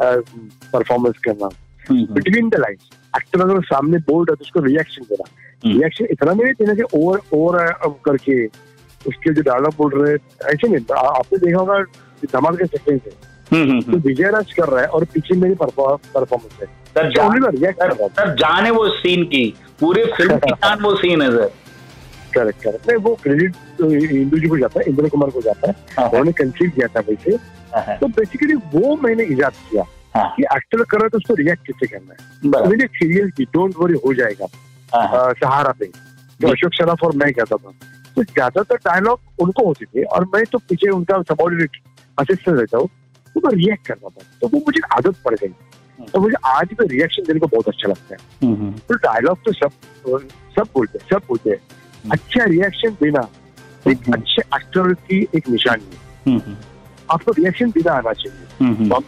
परफॉर्मेंस 0.00 1.18
करना। 1.24 1.48
बिटवीन 1.90 2.48
द 2.48 2.60
लाइन्स 2.60 2.90
एक्टर 3.16 3.40
अगर 3.40 3.62
सामने 3.66 3.98
बोल 4.06 4.24
रहा 4.24 4.32
है 4.32 4.36
तो 4.36 4.44
उसको 4.44 4.60
रिएक्शन 4.64 5.02
देना। 5.10 5.30
रिएक्शन 5.66 6.06
इतना 6.10 6.32
नहीं 6.32 6.52
देना 6.58 6.74
कि 6.74 6.82
ओवर 6.94 7.20
ओवर 7.34 7.72
करके 8.04 8.44
उसके 9.06 9.32
जो 9.34 9.42
डायलॉग 9.42 9.74
बोल 9.76 9.92
रहे 9.94 10.12
हैं 10.12 10.50
ऐसे 10.52 10.68
नहीं 10.68 10.96
आपने 10.98 11.38
देखा 11.38 11.60
होगा 11.60 11.82
धमाल 12.32 12.56
के 12.56 12.66
सेकंड 12.66 13.00
से 13.00 13.10
तो 13.80 13.96
विजय 13.98 14.30
राज 14.30 14.52
कर 14.52 14.68
रहा 14.68 14.80
है 14.80 14.86
और 14.86 15.04
पीछे 15.04 15.34
मेरी 15.34 15.54
परफॉर्मेंस 15.54 16.60
है। 16.60 16.66
सर 16.66 17.10
जान, 17.10 17.40
सर 18.08 18.34
जान 18.34 18.64
है 18.64 18.70
वो 18.70 18.88
सीन 18.88 19.24
की। 19.24 19.54
पूरे 19.80 20.04
फ़िल्म 20.16 20.36
की 20.36 20.50
जान 20.64 20.80
वो 20.80 20.94
सीन 20.96 21.22
है 21.22 21.30
सर। 21.30 21.50
करेक्ट 22.34 22.62
करेक्ट 22.62 22.88
नहीं 22.88 22.98
वो 22.98 23.14
क्रेडिट 23.22 23.54
तो 23.78 23.90
इंदु 23.94 24.38
जी 24.38 24.48
को 24.48 24.58
जाता 24.58 24.80
है 24.80 24.86
इंद्र 24.88 25.08
कुमार 25.08 25.30
को 25.30 25.40
जाता 25.40 25.68
है। 25.68 25.74
हाँ। 25.98 26.08
उन्होंने 26.08 26.32
कंसीव 26.32 26.70
किया 26.70 26.86
था 26.86 27.00
वैसे। 27.00 27.34
हाँ। 27.74 27.98
तो 27.98 28.06
बेसिकली 28.06 28.54
वो 28.54 28.96
मैंने 28.96 29.24
इजाद 29.24 29.52
किया 29.70 29.84
हाँ। 30.16 30.34
कि 30.36 30.42
एक्टर 30.42 30.84
कर 30.84 30.96
रहा 30.96 31.04
है 31.04 31.08
तो 31.08 31.18
उसको 31.18 31.34
रिएक्ट 31.34 31.66
कैसे 31.66 31.86
करना 31.86 32.14
है। 32.14 32.68
मैंने 32.68 32.86
सीरियल 32.86 33.30
की 33.30 33.44
डोंट 33.44 33.74
वरी 33.78 33.94
हो 34.06 34.14
जाएगा। 34.14 34.46
हाँ, 34.94 35.08
हाँ। 35.08 35.32
सहारा 35.32 35.72
पे। 35.72 35.86
जो 36.40 36.48
अशोक 36.48 36.74
शराफ 36.74 37.02
और 37.02 37.16
मैं 37.16 37.32
कहता 37.32 37.56
था। 37.56 37.72
तो 38.16 38.22
ज़्यादातर 38.22 38.76
डायलॉग 38.76 39.20
उनको 39.40 39.66
होते 39.66 39.84
थे 39.84 40.02
और 40.04 40.24
मैं 40.34 40.44
तो 40.44 40.58
पीछे 40.58 40.90
उनका 40.90 41.22
सबॉर्डिनेट 41.22 41.70
असिस्टेंट 42.18 42.58
रहता 42.58 42.78
हूँ 42.78 42.88
तो 43.34 43.40
मैं 43.40 43.54
रिएक्ट 43.54 43.86
करता 43.86 44.08
था। 44.08 44.24
तो 44.40 44.48
वो 44.48 44.58
मुझे 44.58 44.80
आदत 44.96 45.16
पड़ 45.24 45.34
गई। 45.34 45.48
तो 46.12 46.20
मुझे 46.20 46.34
आज 46.44 46.68
भी 46.72 46.86
रिएक्शन 46.86 47.22
देने 47.22 47.40
को 47.40 47.46
बहुत 47.46 47.68
अच्छा 47.68 47.88
लगता 47.88 48.14
है। 48.14 48.48
हम्म, 48.48 48.60
हम्म, 48.60 48.72
तो 48.88 48.94
डायलॉग 48.94 49.38
तो 49.44 49.52
सब 49.52 49.70
सब 50.56 50.68
बोलते 50.74 50.98
हैं 50.98 51.08
सब 51.10 51.26
बोलते 51.28 51.50
हैं। 51.50 51.60
अच्छा 52.12 52.44
रिएक्शन 52.44 52.90
देना 52.90 53.28
एक 53.88 53.98
हम्म। 53.98 54.12
अच्छे 54.12 54.42
एक्टर 54.42 54.92
की 54.92 55.28
एक 55.34 55.48
निशानी 55.48 55.84
है। 55.84 56.00
हम्म, 56.28 56.56
आपको 57.10 57.32
रिएक्शन 57.32 57.70
देना 57.70 57.92
आना 57.92 58.12
चाहिए। 58.12 58.46
हम्म, 58.60 58.74
हम्म। 58.74 58.88
तो 58.88 59.02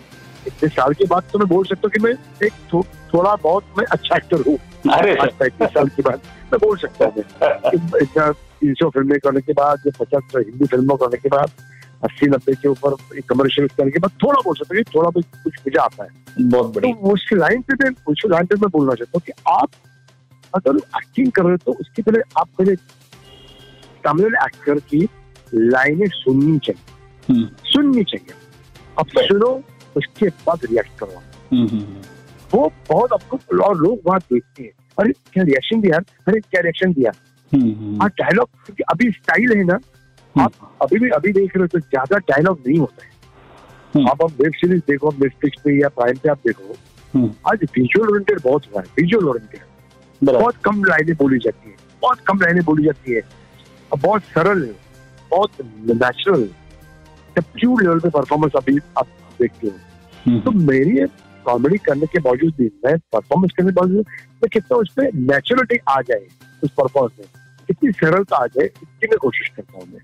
इतने 0.46 0.68
साल 0.68 0.94
के 0.94 1.04
बाद 1.04 1.24
तो 1.32 1.38
मैं 1.38 1.48
बोल 1.48 1.64
सकता 1.64 1.80
हूँ 1.84 1.90
कि 1.90 2.00
मैं 2.00 2.12
एक 2.46 2.52
थो, 2.72 2.82
थोड़ा 3.14 3.34
बहुत 3.36 3.64
मैं 3.78 3.84
अच्छा 3.86 4.16
एक्टर 4.16 4.40
हूँ। 4.48 4.58
पैंतीस 4.86 5.68
साल 5.68 5.88
के 5.88 6.02
बाद 6.02 6.20
मैं 6.52 6.58
बोल 6.58 6.76
सकता 6.76 7.04
हूँ। 7.04 7.14
इतना 8.02 8.32
तीन 8.62 8.74
सौ 8.74 8.88
फ़िल्में 8.90 9.18
करने 9.20 9.40
के 9.40 9.52
बाद 9.52 9.86
या 9.86 9.92
पचास 10.00 10.36
हिंदी 10.36 10.66
फ़िल्मों 10.66 10.96
करने 10.96 11.16
के 11.16 11.28
बाद 11.28 11.50
अस्सी 12.04 12.26
नब्बे 12.26 12.54
के 12.54 12.68
ऊपर 12.68 12.94
कमर्शियल 13.28 13.68
करने 13.68 13.90
के 13.90 13.98
बाद 13.98 14.10
थोड़ा 14.24 14.40
बोल 14.44 14.54
सकते 14.54 14.76
हूँ 14.76 14.84
थोड़ा 14.94 15.10
भी 15.10 15.22
कुछ 15.22 15.54
मज़ा 15.68 15.82
आता 15.82 16.04
है। 16.04 16.10
बहुत 16.40 16.74
तो 16.74 16.80
बढ़िया 16.80 17.12
उस 17.12 17.28
लाइन 17.32 17.62
पे 17.62 17.74
मैं 17.74 17.90
उस 18.08 18.22
लाइन 18.26 18.46
पे 18.46 18.54
मैं 18.54 18.70
बोलना 18.70 18.94
चाहता 18.94 19.18
हूँ 19.18 19.22
कि 19.26 19.32
आप 19.52 19.70
अगर 20.56 20.76
एक्टिंग 20.76 21.32
कर 21.32 21.42
रहे 21.42 21.52
हो 21.52 21.56
तो 21.56 21.72
उसके 21.72 22.02
पहले 22.02 22.20
आप 22.38 22.48
पहले 22.58 22.74
वाले 24.06 24.44
एक्टर 24.44 24.78
की 24.78 25.08
लाइनें 25.54 26.06
सुननी 26.08 26.58
चाहिए। 26.58 26.92
हम्म, 27.28 27.48
सुननी 27.64 28.04
चाहिए। 28.04 28.34
अब 28.98 29.06
सुनो 29.06 29.62
उसके 29.96 30.28
बाद 30.28 30.64
रिएक्ट 30.64 30.98
करो। 30.98 31.22
हम्म, 31.52 31.68
हम्म, 31.68 32.02
वो 32.54 32.72
बहुत 32.88 33.12
आपको 33.12 33.58
और 33.62 33.76
लोग 33.76 34.00
वहाँ 34.06 34.20
देखते 34.20 34.62
हैं। 34.62 34.70
अरे 34.98 35.12
क्या 35.32 35.44
रिएक्शन 35.44 35.80
दिया? 35.80 35.98
अरे 36.28 36.40
क्या 36.40 36.60
रिएक्शन 36.60 36.92
दिया? 36.92 37.12
हाँ 38.00 38.08
डायलॉग 38.18 38.48
क्योंकि 38.64 38.82
अभी 38.92 39.10
स्टाइल 39.12 39.56
है 39.56 39.64
ना 39.64 39.78
आप 40.34 40.52
अभी 40.82 40.98
भी 40.98 41.08
अभी 41.16 41.32
देख 41.32 41.56
रहे 41.56 41.62
हो 41.62 41.66
तो 41.72 41.78
ज़्यादा 41.78 42.18
डायलॉग 42.30 42.58
नहीं 42.66 42.78
होता 42.78 43.04
है। 43.04 43.10
हम्म। 43.94 44.08
आप 44.10 44.22
अब 44.22 44.30
वेब 44.40 44.52
सीरीज़ 44.54 44.80
देखो 44.88 45.10
नेटफ्लिक्स 45.20 45.60
पे 45.64 45.78
या 45.80 45.88
प्राइम 45.98 46.16
पे 46.22 46.28
आप 46.30 46.38
देखो 46.46 46.74
हम्म, 47.14 47.30
आज 47.50 47.64
विजुअल 47.76 48.08
ओरिएंटेड 48.10 48.40
बहुत 48.44 48.66
हुआ 48.72 48.80
है 48.82 48.86
विजुअल 48.98 49.28
ओरिएंटेड 49.28 49.60
बहुत 50.22 50.56
कम 50.64 50.84
लाइनें 50.84 51.14
बोली 51.16 51.38
जाती 51.44 51.70
है 51.70 51.76
बहुत 52.02 52.20
कम 52.26 52.38
लाइनें 52.42 52.62
बोली 52.64 52.84
जाती 52.84 53.12
है। 53.12 53.22
बहुत 54.02 54.22
सरल 54.34 54.64
है 54.64 54.72
बहुत 55.30 55.60
नेचुरल 56.02 56.46
सब्ज्यूड 57.36 57.82
लेवल 57.82 57.98
पे 58.00 58.08
परफॉर्मेंस 58.10 58.52
अभी 58.56 58.78
आप 58.98 59.06
देखते 59.40 59.66
हो 59.66 59.74
हम्म, 60.26 60.40
तो 60.40 60.50
मेरी 60.50 61.06
कॉमेडी 61.46 61.78
करने 61.86 62.06
के 62.06 62.18
बावजूद 62.20 62.54
भी 62.58 62.70
मैं 62.84 62.96
परफॉर्मेंस 63.12 63.52
करने 63.56 63.70
के 63.70 63.74
बावजूद 63.80 64.04
मैं 64.42 64.48
कितना 64.52 64.76
उसमें 64.76 65.08
नेचुरलिटी 65.14 65.78
आ 65.88 66.00
जाए 66.08 66.26
उस 66.64 66.70
परफॉर्मेंस 66.70 67.18
में। 67.18 67.41
कितनी 67.72 67.90
सरलता 67.92 68.36
आ 68.36 68.46
जाए 68.46 68.64
इसकी 68.66 69.06
मैं 69.06 69.18
कोशिश 69.18 69.48
करता 69.48 69.78
हूँ 69.78 69.86
मैं। 69.92 70.00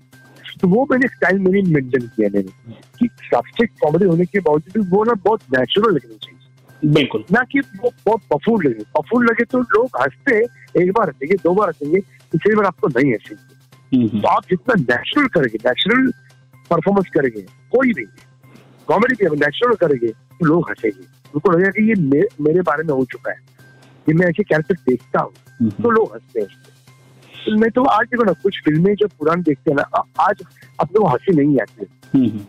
तो 0.61 0.67
वो 0.67 0.87
मैंने 0.91 1.07
स्टाइल 1.07 1.39
मेरी 1.39 1.61
मेंटेन 1.61 2.07
किया 2.07 2.29
मैंने 2.33 2.73
कि 2.99 3.09
साप्स्टिक 3.23 3.71
कॉमेडी 3.81 4.05
होने 4.05 4.25
के 4.25 4.39
बावजूद 4.39 4.83
भी 4.83 4.89
वो 4.89 5.03
ना 5.03 5.13
बहुत 5.13 5.41
नेचुरल 5.57 5.95
लगनी 5.95 6.15
चाहिए। 6.15 6.93
बिल्कुल। 6.93 7.23
ना 7.31 7.41
कि 7.51 7.59
वो 7.59 7.91
बहुत 8.05 8.21
पफूल 8.33 8.65
लगे। 8.67 8.83
पफूल 8.97 9.25
लगे 9.25 9.43
तो 9.43 9.59
लोग 9.59 9.89
हँसते 10.01 10.35
हैं, 10.35 10.43
एक 10.83 10.91
बार 10.91 11.07
हंसेंगे 11.09 11.35
दो 11.35 11.53
बार 11.53 11.67
हंसेंगे 11.67 11.99
तीसरी 12.31 12.55
बार 12.55 12.65
आपको 12.65 12.87
नहीं 12.87 13.13
हंसेंगे 13.13 13.97
हम्म, 13.97 14.07
हम्म, 14.09 14.21
तो 14.21 14.27
आप 14.27 14.43
जितना 14.49 14.95
नेचुरल 14.95 15.27
करेंगे 15.27 15.57
नेचुरल 15.69 16.11
परफॉर्मेंस 16.69 17.05
करेंगे 17.13 17.41
कोई 17.71 17.93
भी 17.93 18.03
कॉमेडी 18.87 19.25
भी 19.25 19.35
नेचुरल 19.35 19.75
करेंगे 19.75 20.07
तो 20.07 20.45
लोग 20.45 20.69
हंसेंगे। 20.69 21.07
उनको 21.35 21.51
लगेगा 21.51 21.69
कि 21.69 21.89
ये 21.89 21.95
मेरे 22.43 22.61
बारे 22.61 22.83
में 22.83 22.93
हो 22.93 23.05
चुका 23.05 23.31
है। 23.31 23.37
कि 24.05 24.13
मैं 24.13 24.27
ऐसे 24.27 24.43
कैरेक्टर 24.43 24.75
देखता 24.89 25.19
हूँ 25.19 25.31
हम्म, 25.61 25.69
तो 25.69 25.89
लोग 25.89 26.13
हँसते 26.13 26.39
हैं। 26.41 26.47
मैं 27.47 27.69
तो 27.71 27.83
आज 27.91 28.05
देखो 28.11 28.23
ना 28.23 28.31
कुछ 28.43 28.59
फ़िल्में 28.65 28.93
जो 28.95 29.07
पुरानी 29.19 29.41
देखते 29.43 29.71
हैं 29.71 29.77
ना 29.77 30.03
आज 30.23 30.41
अपने 30.79 30.99
को 30.99 31.07
हँसी 31.07 31.35
नहीं 31.35 31.59
आती 31.61 31.81
है। 31.81 31.87
हम्म, 32.15 32.29
हम्म, 32.29 32.45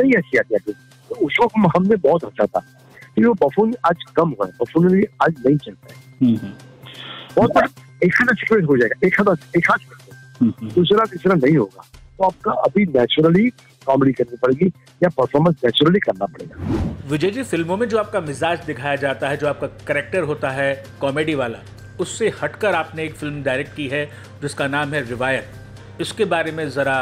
नहीं 0.00 0.12
ऐसी 0.18 0.38
आती 0.38 0.54
आती 0.54 0.72
तो 0.72 1.14
उस 1.26 1.36
वक्त 1.42 1.54
हमने 1.76 1.96
बहुत 2.08 2.24
हंसा 2.24 2.46
था। 2.46 2.60
क्योंकि 2.60 3.24
वो 3.28 3.34
बफून 3.46 3.74
आज 3.86 4.02
कम 4.16 4.28
हुआ 4.30 4.46
है 4.46 4.52
बफून 4.60 4.86
आज 5.22 5.34
नहीं 5.46 5.56
चलता 5.56 5.94
है 5.94 6.00
हम्म, 6.22 6.50
बहुत 7.36 7.54
बड़ा 7.54 7.66
एक 8.04 8.20
आधा 8.22 8.32
सीक्वेंस 8.40 8.64
हो 8.68 8.76
जाएगा 8.76 9.06
एक 9.06 9.20
आधा 9.20 9.36
एक 9.56 9.70
आध 9.72 9.80
हम्म। 10.42 10.68
दूसरा 10.74 11.04
तीसरा 11.12 11.34
नहीं 11.34 11.56
होगा। 11.56 11.84
तो 12.18 12.24
आपका 12.24 12.52
अभी 12.64 12.84
नेचुरली 12.86 13.48
कॉमेडी 13.86 14.12
करनी 14.12 14.36
पड़ेगी 14.42 14.66
या 15.02 15.08
परफॉर्मेंस 15.18 15.54
नेचुरली 15.64 15.98
करना 15.98 16.26
पड़ेगा। 16.26 16.82
विजय 17.10 17.30
जी 17.30 17.42
फ़िल्मों 17.42 17.76
में 17.76 17.88
जो 17.88 17.98
आपका 17.98 18.20
मिजाज 18.20 18.64
दिखाया 18.66 18.96
जाता 18.96 19.28
है 19.28 19.36
जो 19.36 19.48
आपका 19.48 19.66
करेक्टर 19.86 20.22
होता 20.30 20.50
है 20.50 20.72
कॉमेडी 21.00 21.34
वाला 21.34 21.58
उससे 22.00 22.32
हटकर 22.42 22.74
आपने 22.74 23.04
एक 23.04 23.14
फ़िल्म 23.14 23.42
डायरेक्ट 23.42 23.74
की 23.76 23.86
है 23.88 24.04
जिसका 24.42 24.66
नाम 24.66 24.92
है 24.94 25.00
रिवायत। 25.08 26.00
इसके 26.00 26.24
बारे 26.24 26.52
में 26.52 26.68
ज़रा 26.70 26.98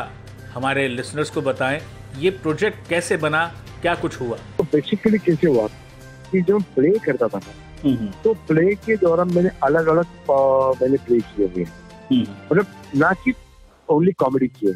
हमारे 0.55 0.87
लिसनर्स 0.89 1.31
को 1.31 1.41
बताएँ 1.43 1.81
ये 2.19 2.31
प्रोजेक्ट 2.43 2.89
कैसे 2.89 3.17
बना 3.17 3.47
क्या 3.83 3.95
कुछ 3.95 4.21
हुआ? 4.21 4.37
तो 4.59 4.65
बेसिकली 4.65 5.19
कैसे 5.19 5.47
हुआ 5.47 5.67
कि 6.31 6.41
जब 6.43 6.63
प्ले 6.75 6.91
करता 6.99 7.29
था 7.29 7.39
ना 7.39 7.53
हम्म, 7.85 7.97
हम्म, 7.97 8.11
तो 8.25 8.35
प्ले 8.49 8.75
के 8.75 8.97
दौरान 8.97 9.35
मैंने 9.35 9.51
अलग 9.63 9.87
अलग 9.87 10.07
मैंने 10.83 10.97
प्ले 10.97 11.19
किए 11.21 11.47
हुए। 11.47 11.65
हम्म, 11.65 12.21
मतलब 12.21 12.67
ना 12.97 13.13
कि 13.25 13.35
ओनली 13.89 14.13
कॉमेडी 14.13 14.47
किए। 14.49 14.75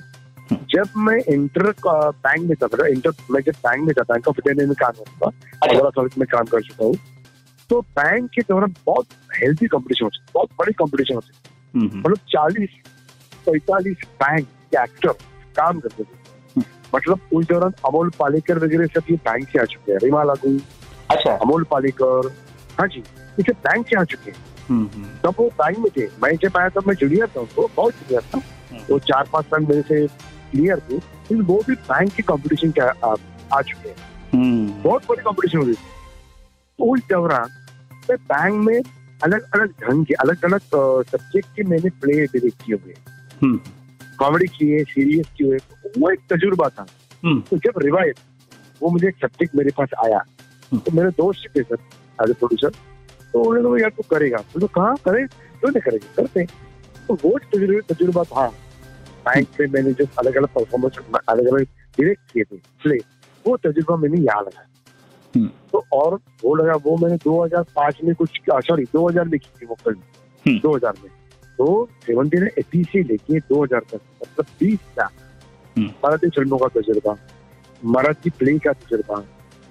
जब 0.73 0.97
मैं 0.97 1.17
इंटर 1.33 1.71
बैंक 1.87 2.41
में 2.41 2.57
था 2.63 2.67
मतलब 2.67 2.87
इंटर 2.87 3.11
मैं 3.31 3.41
जब 3.47 3.55
बैंक 3.67 3.85
में 3.87 3.95
था 3.99 4.03
बैंक 4.13 4.29
ऑफ़ 4.29 4.39
इंडिया 4.49 4.67
में 4.67 4.77
काम 4.81 4.93
करता 4.93 5.27
था 5.27 5.31
अच्छा। 5.63 5.77
अगला 5.77 5.91
सर्विस 5.91 6.19
में 6.19 6.27
काम 6.33 6.45
कर 6.45 6.63
चुका 6.63 6.85
हूँ। 6.85 6.95
तो 7.69 7.81
बैंक 7.81 8.31
के 8.31 8.43
दौरान 8.43 8.75
बहुत 8.87 9.07
हेल्थी 9.37 9.67
कॉम्पिटिशन 9.67 10.05
होती 10.05 10.19
है 10.21 10.27
बहुत 10.35 10.49
बड़ी 10.59 10.73
कॉम्पिटिशन 10.73 11.15
होती 11.15 11.31
है। 11.35 11.51
हम्म, 11.75 11.89
हम्म, 11.89 11.99
मतलब 11.99 12.17
चालीस 12.17 12.69
पैतालीस 13.47 13.97
बैंक 14.23 14.47
के 14.47 14.83
एक्टर 14.83 15.13
काम 15.57 15.81
करते 15.81 16.05
थे। 16.05 16.63
मतलब 16.95 17.21
उस 17.33 17.47
दौरान 17.47 17.73
अमोल 17.87 18.11
पालेकर 18.11 18.59
वगैरह 18.59 18.87
सब 18.87 19.03
ये 19.11 19.17
बैंक 19.17 19.49
से 19.49 19.59
आ 19.59 19.65
चुके 19.65 19.93
हैं। 19.93 19.99
रीमा 19.99 20.23
लागू 20.23 20.59
अच्छा। 21.11 21.33
अमोल 21.33 21.65
पालेकर 21.65 22.33
हाँ 22.79 22.89
जी 22.89 23.03
इसे 23.41 23.53
बैंक 23.53 23.87
से 23.87 24.01
आ 24.01 24.05
चुके 24.05 24.31
हैं। 24.31 24.39
हम्म, 24.69 24.89
हम्म, 24.95 25.09
तब 25.25 25.35
वो 25.39 25.49
बैंक 25.49 25.79
में 25.79 25.91
थे 25.97 26.07
मैं 26.23 26.37
जब 26.37 26.57
आया 26.57 26.69
तब 26.69 26.87
मैं 26.87 26.95
जूनियर 26.95 27.27
था 27.27 27.41
उनको 27.41 27.71
बहुत 27.77 27.93
जूनियर 27.93 28.23
था। 28.23 28.39
वो 28.91 28.99
चार 28.99 29.29
पाँच 29.33 29.45
साल 29.45 29.61
मेरे 29.61 29.83
से 29.83 30.07
क्लियर 30.53 30.81
थे। 30.81 30.95
लेकिन 30.95 31.41
वो 31.43 31.63
भी 31.69 31.75
बैंक 31.75 32.13
के 32.13 32.23
कॉम्पिटिशन 32.23 32.71
के 32.71 32.81
आ, 32.81 33.15
आ 33.53 33.63
चुके 33.63 33.89
हैं। 33.89 33.97
हम्म, 34.33 34.83
बहुत 34.83 35.03
बड़ी 35.09 35.23
कंपटीशन 35.23 35.59
होती 35.59 35.73
थी 35.73 35.98
तो 36.79 36.93
उस 36.95 37.01
दौरान 37.11 37.51
मैं 38.09 38.17
बैंक 38.33 38.55
में 38.67 38.81
अलग 39.21 39.49
अलग 39.55 39.73
ढंग 39.83 40.05
के 40.07 40.15
अलग 40.25 40.45
अलग 40.45 40.61
सब्जेक्ट 41.07 41.49
के 41.57 41.63
मैंने 41.71 41.91
प्ले 42.03 42.27
डायरेक्ट 42.27 42.63
किए 42.65 42.77
हुए 42.77 42.95
हम्म, 43.43 43.59
कॉमेडी 44.19 44.47
किए 44.59 44.83
सीरियस 44.85 45.27
किए 45.39 45.57
वो 45.99 46.11
एक 46.11 46.21
तजुर्बा 46.33 46.69
था। 46.69 46.87
हम्म, 47.25 47.41
तो 47.41 47.57
जब 47.57 47.79
रिवायत 47.83 48.17
वो 48.81 48.91
मुझे 48.91 49.07
एक 49.09 49.17
सब्जेक्ट 49.23 49.55
मेरे 49.57 49.71
पास 49.79 49.89
आया। 50.05 50.19
तो 50.73 50.93
मेरे 50.93 51.11
दोस्त 51.19 51.49
थे 51.57 51.63
सर 51.63 51.79
एज 52.23 52.31
ए 52.31 52.33
प्रोड्यूसर 52.33 52.71
तो 53.33 53.43
उन्होंने 53.43 53.83
यार 53.83 53.91
तू 53.97 54.03
करेगा। 54.11 54.39
तो 54.55 54.67
कहा 54.69 54.95
करे। 55.05 55.27
क्यों 55.27 55.71
नहीं 55.71 55.81
करेगा? 55.83 56.13
करते 56.17 56.45
तो 57.09 57.15
वो 57.25 57.39
तजुर्बा 57.53 57.95
तजुर्बा 57.95 58.23
था। 58.25 58.47
बैंक 59.27 59.61
में 59.61 59.67
मैंने 59.69 59.93
जो 59.93 60.05
अलग 60.19 60.37
अलग 60.37 60.49
परफॉर्मेंस 60.55 60.99
अलग 61.29 61.47
अलग 61.47 61.63
डायरेक्ट 61.63 62.33
किए 62.33 62.45
थे 62.45 62.57
प्ले 62.83 62.99
वो 63.45 63.57
तजुर्बा 63.67 63.97
मैंने 63.97 64.21
यहाँ 64.21 64.43
लगा 64.43 64.61
हम्म। 64.61 64.78
तो 65.37 65.85
और 65.93 66.15
वो 66.45 66.55
लगा 66.55 66.73
वो 66.73 66.97
मैंने 66.97 67.17
2005 67.17 68.05
में 68.05 68.15
कुछ 68.15 68.41
सॉरी 68.51 68.85
2000 68.85 69.25
में 69.25 69.39
की 69.41 69.51
थी 69.63 69.67
वो 69.67 69.75
फ़िल्म 69.75 69.99
हम्म। 70.47 70.59
2000 70.59 70.95
में 71.05 71.11
तो 71.59 71.89
सेवेंटी 72.07 72.39
ने 72.39 72.47
एटी 72.47 72.85
से 72.85 73.03
लेके 73.03 73.41
2000 73.41 73.81
तक 73.81 74.01
मतलब 74.23 74.47
20 74.63 74.77
साल 74.77 75.11
हम्म। 75.77 75.89
मराठी 76.05 76.29
फ़िल्मों 76.29 76.59
का 76.59 76.69
तजुर्बा 76.81 77.17
मराठी 77.85 78.31
प्ले 78.31 78.59
का 78.59 78.73
तजुर्बा 78.73 79.25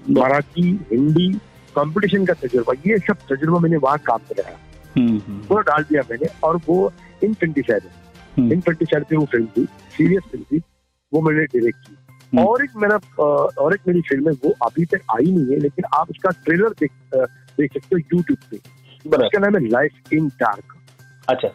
मराठी 0.09 0.79
हिंदी 0.91 1.33
कंपटीशन 1.75 2.25
का 2.25 2.33
तजुर्बा 2.33 2.73
ये 2.87 2.97
सब 2.97 3.17
तजुर्बा 3.29 3.59
मैंने 3.59 3.77
वहाँ 3.77 3.97
काम 3.97 4.17
पे 4.17 4.41
लगाया 4.41 4.57
हम्म, 4.97 5.17
हम्म, 5.17 5.61
डाल 5.61 5.83
दिया 5.83 6.01
मैंने 6.11 6.27
और 6.43 6.59
वो 6.67 6.93
in 7.23 7.33
twenty 7.33 7.61
hmm. 7.71 8.53
In 8.53 8.61
twenty 8.61 8.85
seven 8.85 9.03
पे 9.03 9.15
वो 9.15 9.25
फ़िल्म 9.25 9.45
थी 9.45 9.65
सीरियस 9.97 10.23
फ़िल्म 10.23 10.43
थी 10.43 10.61
वो 11.13 11.21
मैंने 11.21 11.45
डायरेक्ट 11.45 11.87
की 11.87 11.93
हम्म। 11.93 12.06
और 12.33 12.63
एक 12.63 12.71
मेरा 12.77 12.95
और 13.23 13.73
एक 13.73 13.81
मेरी 13.87 14.01
फ़िल्म 14.09 14.29
है 14.29 14.33
वो 14.43 14.53
अभी 14.65 14.85
तक 14.85 15.01
आई 15.11 15.25
नहीं 15.25 15.51
है 15.51 15.59
लेकिन 15.59 15.85
आप 15.95 16.09
उसका 16.09 16.29
ट्रेलर 16.45 16.73
देख 16.79 16.91
देख 17.13 17.73
सकते 17.73 17.95
हो 17.95 17.97
यूट्यूब 17.97 18.37
पे। 18.51 18.57
उसका 19.17 19.39
नाम 19.39 19.55
है 19.55 19.67
लाइफ 19.69 20.13
इन 20.13 20.27
डार्क 20.39 20.75
अच्छा। 21.29 21.49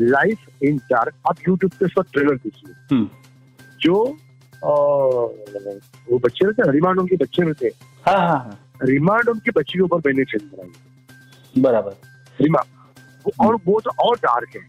लाइफ 0.00 0.62
इन 0.62 0.76
डार्क 0.90 1.14
आप 1.28 1.36
यूट्यूब 1.48 1.72
पे 1.78 1.84
उसका 1.86 2.02
ट्रेलर 2.12 2.36
देखिए। 2.36 2.74
हम्म। 2.90 3.08
जो 3.80 4.02
आ, 4.04 4.68
वो 4.68 6.18
बच्चे 6.18 6.46
रहते 6.46 6.62
हैं 6.62 6.72
रिमांड 6.72 7.08
के 7.08 7.16
बच्चे 7.16 7.42
रहते 7.42 7.66
हैं। 7.66 7.72
हाँ 8.06 8.18
हाँ 8.28 8.38
हाँ। 8.38 8.58
रिमांड 8.82 9.28
के 9.40 9.50
बच्चे 9.50 9.78
के 9.78 9.82
ऊपर 9.82 9.98
मैंने 10.06 10.24
फ़िल्म 10.24 10.48
बनाई 10.48 11.62
बराबर। 11.62 11.96
रिमांड 12.38 13.32
और 13.40 13.58
वो 13.66 13.80
तो 13.80 13.90
और 14.02 14.16
डार्क 14.16 14.56
है। 14.56 14.62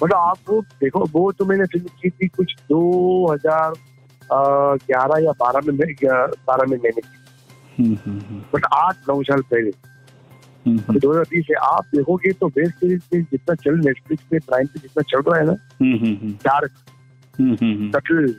मतलब 0.00 0.16
आप 0.16 0.38
वो 0.48 0.60
देखो 0.80 1.04
वो 1.12 1.30
तो 1.32 1.44
मैंने 1.44 1.64
फ़िल्म 1.72 1.86
की 2.00 2.10
थी 2.10 2.28
कुछ 2.28 2.54
दो 2.68 3.32
हज़ार 3.32 3.72
ग्यारह 4.32 5.24
या 5.24 5.32
बारह 5.40 5.60
में 5.66 5.76
बारह 5.76 6.70
में 6.70 6.76
मैंने 6.76 7.00
की 7.00 7.18
हम्म, 7.78 7.96
हम्म, 7.96 8.20
हम्म। 8.20 8.40
बट 8.54 8.64
आठ 8.74 8.96
नौ 9.08 9.22
साल 9.22 9.42
पहले। 9.50 9.70
दो 10.66 11.10
हज़ार 11.10 11.24
बीस 11.30 11.46
है 11.50 11.56
आप 11.66 11.84
देखोगे 11.94 12.32
तो 12.32 12.46
वेब 12.48 12.70
सीरीज़ 12.70 13.02
में 13.14 13.22
जितना 13.22 13.54
चल 13.54 13.78
नेटफ्लिक्स 13.78 14.24
पे 14.30 14.38
प्राइम 14.40 14.66
पे 14.66 14.80
जितना 14.80 15.02
चल 15.10 15.22
रहा 15.28 15.38
है 15.38 15.46
ना 15.46 15.54
डार्क 16.44 16.70
सटल 17.96 18.34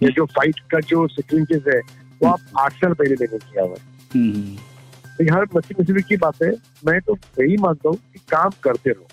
ये 0.00 0.10
जो 0.10 0.24
फाइट 0.36 0.58
का 0.70 0.80
जो 0.88 1.06
सिक्वेंसेस 1.08 1.62
है 1.68 1.80
वो 2.20 2.28
आप 2.28 2.40
आठ 2.58 2.72
साल 2.74 2.92
पहले 2.94 3.14
मैंने 3.20 3.38
किया 3.38 3.62
हुआ 3.62 3.76
तो 5.16 5.24
हर 5.34 5.46
नसीब 5.56 5.80
नसीबी 5.80 6.02
की 6.02 6.16
बात 6.16 6.42
है 6.42 6.50
मैं 6.86 7.00
तो 7.00 7.16
यही 7.40 7.56
मानता 7.60 7.88
हूँ 7.88 7.96
कि 7.96 8.18
काम 8.30 8.50
करते 8.62 8.90
रहो। 8.90 9.06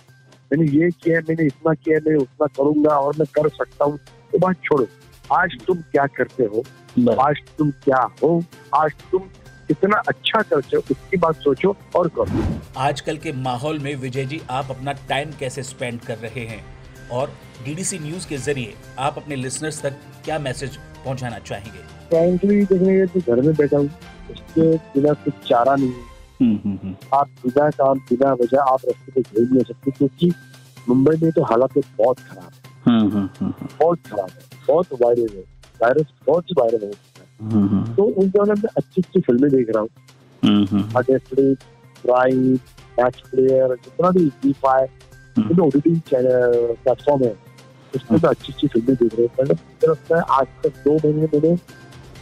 मैंने 0.51 0.71
ये 0.71 0.89
किया 1.03 1.19
मैंने 1.29 1.45
इतना 1.45 1.73
किया 1.73 1.99
मैं 2.07 2.15
उतना 2.17 2.47
करूँगा 2.57 2.97
और 2.97 3.15
मैं 3.19 3.27
कर 3.35 3.49
सकता 3.49 3.85
हूँ 3.85 3.97
तो 4.31 4.39
बात 4.39 4.55
छोड़ो। 4.63 4.87
आज 5.33 5.49
तुम 5.67 5.77
क्या 5.77 6.05
करते 6.05 6.43
हो? 6.43 6.63
आज 7.21 7.35
तुम 7.57 7.71
क्या 7.71 8.09
हो? 8.23 8.43
आज 8.75 8.91
तुम 9.11 9.21
कितना 9.67 9.97
अच्छा 9.97 10.41
करते 10.41 10.77
हो? 10.77 10.83
उसकी 10.91 11.17
बात 11.17 11.35
सोचो 11.35 11.75
और 11.95 12.07
करो। 12.07 12.59
आजकल 12.77 13.17
के 13.17 13.31
माहौल 13.31 13.79
में 13.79 13.95
विजय 13.95 14.25
जी 14.25 14.41
आप 14.49 14.67
अपना 14.69 14.91
टाइम 14.91 15.31
कैसे 15.39 15.63
स्पेंड 15.63 16.01
कर 16.01 16.17
रहे 16.17 16.45
हैं? 16.45 16.65
और 17.11 17.33
डीडीसी 17.65 17.99
न्यूज़ 17.99 18.27
के 18.27 18.37
ज़रिए 18.37 18.73
आप 18.99 19.17
अपने 19.17 19.35
लिसनर्स 19.35 19.81
तक 19.81 19.93
क्या 20.25 20.39
मैसेज 20.39 20.75
पहुंचाना 20.75 21.39
चाहेंगे? 21.39 21.79
फ्रेंकली 21.79 22.65
देखने 22.65 23.05
तो 23.05 23.35
घर 23.35 23.41
में 23.41 23.55
बैठा 23.55 23.77
हूँ। 23.77 23.89
उसके 24.31 24.77
बिना 24.77 25.13
कुछ 25.13 25.33
चारा 25.33 25.75
नहीं 25.75 25.91
है। 25.91 26.09
हम्म, 26.41 26.59
हम्म, 26.65 26.79
हम्म। 26.83 26.95
आप 27.13 27.27
बिना 27.27 27.69
काम 27.69 27.99
बिना 27.99 28.33
वजह 28.33 28.59
आप 28.59 28.79
रस्ते 28.89 29.21
पे 29.21 29.21
घूम 29.21 29.53
नहीं 29.53 29.63
सकते 29.63 29.91
क्योंकि 29.91 30.33
मुंबई 30.89 31.15
में 31.23 31.31
तो 31.31 31.43
हालात 31.43 31.77
बहुत 31.77 32.19
खराब 32.19 32.51
है। 32.89 33.47
बहुत 33.79 33.99
खराब 34.07 34.29
है। 34.29 34.58
बहुत 34.69 34.93
वायरल 35.01 35.35
है 35.35 35.43
वायरस 35.81 36.07
बहुत 36.27 36.43
ही 36.43 36.55
वायरल 36.59 36.85
हो। 36.85 36.91
चुका 36.93 37.23
है 37.23 37.95
तो 37.95 38.03
उस 38.03 38.25
दौरान 38.27 38.57
मैं 38.59 38.69
अच्छी 38.77 39.01
अच्छी 39.01 39.19
फ़िल्में 39.21 39.49
देख 39.51 39.69
रहा 39.69 39.81
हूँ। 39.81 39.89
मैच 42.99 43.19
प्लेयर 43.31 43.75
जितना 43.75 44.09
भी 44.11 44.25
जी 44.43 44.51
फाइव 44.63 44.87
जो 45.49 45.63
ओटीटी 45.65 45.91
प्लेटफॉर्म 46.09 47.23
है 47.23 47.33
उसमें 47.93 48.19
तो 48.21 48.27
अच्छी 48.27 48.53
अच्छी 48.53 48.67
फ़िल्में 48.67 48.95
देख 48.95 49.13
रहे 49.13 49.23
हैं। 49.23 49.29
मतलब 49.41 49.57
मुझे 49.57 49.87
लगता 49.87 50.17
है 50.17 50.23
आज 50.39 50.47
तक 50.63 50.83
दो 50.85 50.93
महीने 50.95 51.27
मैंने 51.33 51.55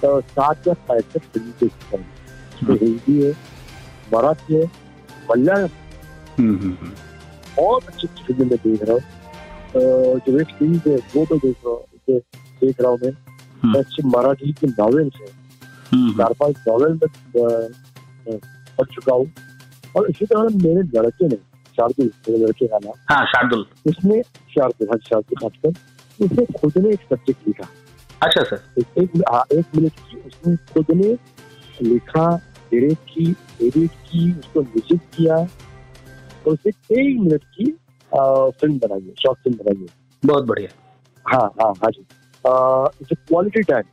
सात 0.04 0.68
या 0.68 0.74
पैंसठ 0.90 1.20
फ़िल्म 1.34 1.52
देख 1.62 1.72
चुका 1.72 1.98
हूँ 1.98 2.78
हिंदी 2.78 3.22
है 3.24 3.32
मराठी 4.14 4.54
है 4.54 4.66
मलयालम 5.32 5.70
हम्म, 6.38 6.56
हम्म, 6.58 6.74
हम्म। 6.82 6.92
बहुत 7.58 7.88
अच्छी 7.88 8.08
अच्छी 8.08 8.24
फ़िल्म 8.24 8.50
मैं 8.50 8.60
देख 8.66 8.84
रहा 8.84 8.94
हूँ। 8.94 10.20
जो 10.20 10.32
वेब 10.32 10.48
सीरीज़ 10.48 10.90
है 10.90 10.98
वो 11.16 11.26
तो 11.26 11.36
देख 11.38 11.56
रहा 11.66 11.74
हूँ। 11.74 11.84
देख 12.10 12.82
रहा 12.82 12.92
हूँ 12.92 13.12
मैं 13.66 13.80
अच्छी 13.80 14.04
मराठी 14.08 14.52
की 14.54 14.68
नॉवेल्स 14.70 15.20
है 15.22 15.36
चार 16.14 16.34
पाँच 16.40 16.56
नॉवेल 16.68 16.94
में 16.94 18.40
पढ़ 18.80 18.86
चुका 18.86 19.14
हूँ 19.14 19.32
और 19.96 20.10
इसी 20.10 20.26
तरह 20.26 20.58
मेरे 20.58 20.82
लड़के 20.96 21.28
ने 21.28 21.36
शार्दुल 21.78 22.12
मेरे 22.30 22.44
लड़के 22.46 22.68
का 22.68 22.78
नाम 22.78 22.94
हाँ 23.10 23.26
शार्दुल 23.26 23.66
उसने 23.88 24.22
शार्दुल 24.50 24.88
हाँ 24.88 24.98
शार्दुल 25.00 25.44
भास्कर 25.44 26.26
उसने 26.26 26.46
खुद 26.60 26.78
ने 26.78 26.90
एक 26.90 27.02
सब्जेक्ट 27.04 27.48
लिखा 27.48 27.68
अच्छा 28.22 28.44
सर 28.44 28.62
एक 28.80 28.98
एक, 28.98 29.24
हाँ, 29.32 29.44
एक 29.54 29.76
मिनट 29.76 30.00
की 30.02 30.18
उसने 30.20 30.56
खुद 30.74 30.92
ने 30.96 31.18
लिखा 31.84 32.30
डायरेक्ट 32.72 33.10
की 33.10 33.30
एडिट 33.64 33.92
की 34.06 34.32
उसको 34.32 34.62
विज़िट 34.64 35.02
किया 35.16 35.36
और 35.36 36.54
उसे 36.54 36.70
एक 36.70 37.20
मिनट 37.20 37.44
की 37.56 37.72
फ़िल्म 38.12 38.78
बनाई 38.80 39.02
है 39.02 39.14
शॉर्ट 39.18 39.40
फ़िल्म 39.40 39.58
बनाई 39.58 39.82
है 39.82 39.88
बहुत 40.24 40.46
बढ़िया 40.46 40.70
हाँ 41.28 41.48
हाँ 41.62 41.74
हाँ 41.74 41.90
जी 41.92 42.02
इट्स 43.02 43.18
क्वालिटी 43.28 43.62
टाइम 43.64 43.84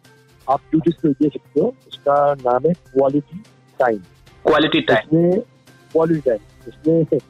आप 0.47 0.61
यूट्यूब 0.75 0.97
पे 1.03 1.09
दे 1.12 1.29
सकते 1.29 1.61
हो 1.61 1.66
उसका 1.88 2.16
नाम 2.40 2.66
है 2.66 2.73
क्वालिटी 2.73 3.38
टाइम 3.81 3.99
क्वालिटी 4.44 4.81
टाइम 4.83 4.99
इसमें 4.99 5.40
क्वालिटी 5.92 6.20
टाइम 6.20 6.68
इसमें 6.68 7.20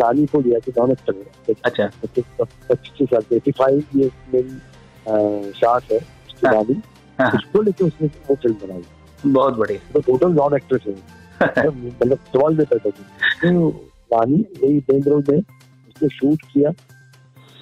नानी 0.00 0.26
को 0.26 0.40
लिया 0.40 0.58
कि 0.58 0.72
नॉन 0.78 0.94
चल 0.96 1.54
अच्छा 1.64 1.90
पच्चीस 2.02 3.08
साल 3.10 3.34
एटी 3.36 3.52
फाइव 3.52 3.84
ईयर्स 3.96 4.34
मेरी 4.34 5.52
शार्ट 5.52 5.92
है 5.92 5.98
उसकी 5.98 6.46
हाँ। 6.46 6.54
नानी 6.54 6.80
हाँ। 7.18 7.30
उसको 7.30 7.62
लेके 7.62 7.84
उसने 7.84 8.08
वो 8.28 8.34
फ़िल्म 8.34 8.56
बनाई 8.56 8.84
बहुत 9.26 9.56
बढ़िया 9.56 9.92
तो 9.92 10.00
टोटल 10.02 10.32
नॉन 10.32 10.54
एक्ट्रेस 10.56 10.86
है 10.86 11.68
मतलब 11.68 12.18
सवाल 12.32 12.56
में 12.56 12.66
पैदा 12.66 12.90
की 12.90 13.02
तो 13.42 13.68
वानी 14.12 14.44
वही 14.62 14.78
बेंद 14.90 15.08
में 15.28 15.38
उसने 15.38 16.08
शूट 16.08 16.42
किया 16.52 16.70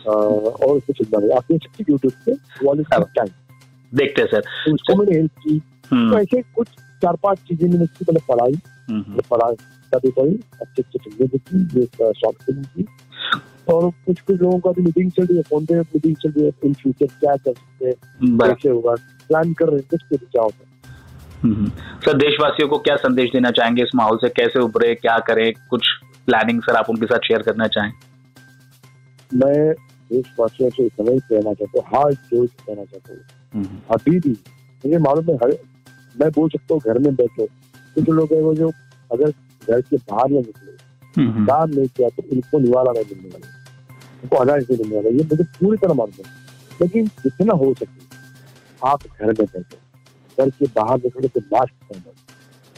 और 0.07 0.79
कुछ 0.81 0.97
फ़िल्म 0.97 1.11
बनाई 1.13 1.37
आप 1.37 1.45
देख 1.53 1.63
सकते 1.63 1.85
यूट्यूब 1.91 2.13
पे 2.27 2.35
क्वालिटी 2.59 3.03
टाइम 3.17 3.29
देखते 3.93 4.23
हैं 4.23 4.29
सर। 4.29 4.41
तो 4.41 4.75
उसको 4.75 4.97
मैंने 4.97 5.17
हेल्प 5.17 5.31
की। 5.39 5.61
हम्म। 5.91 6.11
तो 6.13 6.19
ऐसे 6.19 6.43
कुछ 6.55 6.69
चार 7.03 7.17
पाँच 7.23 7.39
चीज़ें 7.39 7.69
मैंने 7.69 7.85
उसकी 7.85 8.05
पहले 8.05 8.21
पढ़ाई। 8.29 8.53
हम्म, 8.91 9.03
हम्म। 9.03 9.21
पढ़ाई 9.31 9.55
कभी 9.95 10.11
पढ़ी 10.11 10.35
अच्छी 10.63 10.83
अच्छी 10.83 10.99
फ़िल्में 10.99 11.29
देखी 11.29 11.85
शॉर्ट 12.21 12.43
फ़िल्म 12.43 12.63
की 12.63 12.87
और 13.69 13.91
कुछ 14.07 14.21
कुछ 14.21 14.41
लोगों 14.41 14.59
का 14.59 14.71
भी 14.71 14.83
मीटिंग 14.83 15.11
चल 15.11 15.27
रही 15.27 15.37
है 15.37 15.43
फ़ोन 15.43 15.67
पे 15.67 15.81
मीटिंग 15.81 16.17
चल 16.17 16.31
रही 16.31 16.45
है 16.45 16.53
इन 16.65 16.75
फ्यूचर 16.75 17.07
क्या 17.07 17.37
कर 17.37 17.53
सकते 17.53 17.87
हैं 17.87 18.39
कैसे 18.39 18.69
होगा 18.69 18.95
प्लान 19.29 19.53
कर 19.53 19.69
रहे 19.69 19.79
हैं 19.79 19.99
कुछ 20.11 20.21
क्या 20.21 20.43
होता 20.43 20.59
है। 20.59 20.67
सर 22.01 22.17
देशवासियों 22.17 22.69
को 22.69 22.79
क्या 22.79 22.97
संदेश 22.97 23.31
देना 23.33 23.51
चाहेंगे 23.51 23.83
इस 23.83 23.91
माहौल 23.95 24.17
से? 24.17 24.29
कैसे 24.29 24.59
उभरे 24.59 24.95
क्या 24.95 25.19
करें? 25.19 25.53
कुछ 25.71 25.89
प्लानिंग 26.27 26.63
सर 26.63 26.77
आप 26.77 26.91
उनके 26.91 27.07
साथ 27.07 27.19
शेयर 27.19 27.43
करना 27.43 27.67
चाहें? 27.67 27.93
मैं 29.35 29.75
देशवासियों 30.13 30.71
से 30.71 30.85
इतना 30.87 31.11
ही 31.11 31.19
कहना 31.31 31.53
चाहता 31.55 31.81
हूँ 31.81 31.87
हाथ 31.95 32.13
जोड़ 32.31 32.47
कहना 32.47 32.85
चाहता 32.85 33.13
हूँ। 33.13 33.21
अभी 33.95 34.19
भी 34.21 34.31
मुझे 34.85 34.99
मालूम 35.07 35.31
है 35.31 35.37
हर 35.43 35.57
मैं 36.17 36.31
बोल 36.37 36.49
सकता 36.51 36.75
हूँ 36.75 36.81
घर 36.87 36.99
में 37.07 37.15
बैठो 37.17 37.47
कुछ 37.97 38.09
लोग 38.09 38.33
है 38.33 38.41
वो 38.43 38.55
जो 38.55 38.69
अगर 39.11 39.31
घर 39.31 39.81
के 39.81 39.97
बाहर 39.97 40.31
ना 40.31 40.41
निकले 40.41 40.77
काम 41.47 41.71
नहीं 41.71 41.87
किया 41.97 42.09
तो 42.17 42.23
इनको 42.33 42.59
निवाला 42.59 42.93
नहीं 42.93 43.15
मिलने 43.15 43.29
वाला 43.29 43.57
उनको 44.23 44.37
अनाज 44.37 44.67
नहीं 44.71 44.79
मिलने 44.79 44.97
वाला 44.97 45.17
ये 45.17 45.25
मुझे 45.31 45.45
पूरी 45.61 45.77
तरह 45.79 45.95
मालूम 45.95 46.25
है। 46.27 46.37
लेकिन 46.81 47.07
जितना 47.25 47.55
हो 47.63 47.73
सके 47.75 48.07
आप 48.83 49.05
घर 49.05 49.27
में 49.27 49.35
बैठे 49.35 49.61
घर 50.39 50.51
के 50.59 50.67
बाहर 50.75 50.99
निकले 51.05 51.29
तो 51.29 51.41
मास्क 51.53 51.75
पहनो 51.93 52.13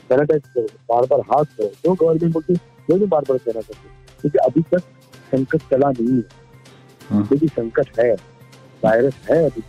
सैनिटाइज 0.08 0.42
करो 0.54 0.66
बार 0.90 1.06
बार 1.10 1.20
हाथ 1.32 1.56
धो 1.60 1.66
जो 1.84 1.94
गवर्नमेंट 1.94 2.32
बोलती 2.32 2.54
वो 2.90 2.98
भी 2.98 3.06
बार 3.06 3.24
बार 3.28 3.38
कहना 3.38 3.60
चाहते 3.60 3.88
क्योंकि 4.20 4.38
अभी 4.46 4.62
तक 4.70 4.88
संकट 5.32 5.70
चला 5.70 5.90
नहीं 5.90 6.16
है। 6.16 6.39
हाँ। 7.10 7.22
भी 7.32 7.48
संकट 7.48 7.98
है 8.00 8.12
वायरस 8.84 9.14
है 9.30 9.44
अभी 9.44 9.62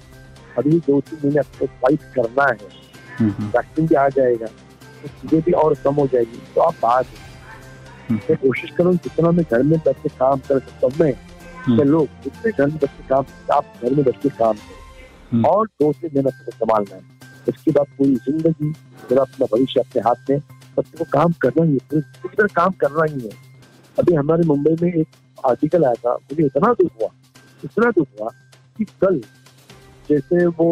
अभी 0.58 0.80
दो 0.80 1.00
तीन 1.02 1.20
महीने 1.24 1.40
आपको 1.40 1.66
फाइट 1.66 2.04
करना 2.16 2.44
है 2.44 2.54
वैक्सीन 2.54 3.28
हम्म, 3.28 3.54
हम्म। 3.54 3.88
भी 3.88 3.96
आ 3.96 4.08
जाएगा 4.10 4.46
तो 4.46 5.08
चीज़ें 5.08 5.42
भी 5.42 5.52
और 5.52 5.76
कम 5.84 5.96
हो 5.96 6.08
जाएगी 6.08 6.42
तो 6.56 6.62
आप 6.62 6.76
बात 6.82 7.06
मैं 8.12 8.36
कोशिश 8.38 8.72
करूँ 8.78 8.94
जितना 8.94 9.32
मैं 9.32 9.46
घर 9.52 9.64
में 9.64 9.78
बैठ 9.80 9.98
के 10.04 10.10
काम 10.10 10.40
कर 10.40 10.60
सकता 10.60 10.88
हूँ 10.88 10.94
मैं 11.00 11.14
हम्म। 11.66 11.84
लोग 11.84 12.08
जितने 12.24 12.52
घर 12.52 12.68
में 12.68 12.76
बैठ 12.76 12.90
के 12.90 13.08
काम 13.08 13.26
आप 13.54 13.74
घर 13.84 13.94
में 13.94 14.04
बैठ 14.06 14.22
के 14.22 14.30
काम 14.30 14.54
करें। 14.54 15.44
और 15.44 15.68
दो 15.82 15.92
तीन 15.94 16.10
दिन 16.14 16.28
आपको 16.28 16.52
संभालना 16.52 16.96
है। 16.96 17.02
उसके 17.50 17.72
बाद 17.72 17.88
पूरी 17.98 18.16
ज़िंदगी 18.16 18.68
मेरा 18.68 19.22
अपना 19.22 19.46
भविष्य 19.46 19.80
अपने 19.80 20.02
हाथ 20.02 20.30
में 20.30 20.40
बस 20.78 20.92
को 20.98 21.06
काम 21.14 21.34
करना 21.42 21.64
ही 21.66 21.74
है 21.74 22.02
पूरी 22.02 22.36
तरह 22.38 22.54
काम 22.56 22.72
करना 22.82 23.04
ही 23.14 23.20
है। 23.22 23.32
अभी 23.98 24.14
हमारे 24.16 24.44
मुंबई 24.44 24.76
में 24.82 24.94
एक 24.94 25.08
आर्टिकल 25.46 25.86
आया 25.86 25.94
था 26.06 26.14
मुझे 26.14 26.46
इतना 26.46 26.74
दुख 26.74 26.92
हुआ। 27.02 27.10
इतना 27.64 27.90
दुख 27.92 28.08
हुआ 28.20 28.30
कि 28.80 28.86
कल 29.02 29.20
जैसे 30.10 30.46
वो 30.48 30.68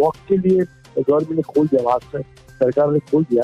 वॉक 0.00 0.16
के 0.28 0.36
लिए 0.38 0.64
गवर्नमेंट 0.98 1.36
ने 1.36 1.42
खोल 1.44 1.66
दिया 1.68 1.82
वहाँ 1.82 1.98
से 2.12 2.22
सरकार 2.54 2.90
ने 2.92 2.98
खोल 3.10 3.24
दिया, 3.24 3.42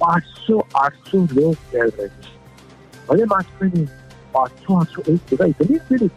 पाँच 0.00 0.22
सौ, 0.38 0.58
आठ 0.76 0.94
सौ 1.06 1.18
लोग 1.18 1.54
टहल 1.72 1.90
रहे 1.90 2.08
थे। 2.08 2.32
भले 3.08 3.24
मास्क 3.24 3.62
में 3.62 3.70
नहीं 3.70 3.86
आठ 4.36 4.50
सौ 4.62 5.02
एक 5.02 5.20
जगह 5.30 5.44
इतनी 5.46 5.78
भीड़ 5.78 6.08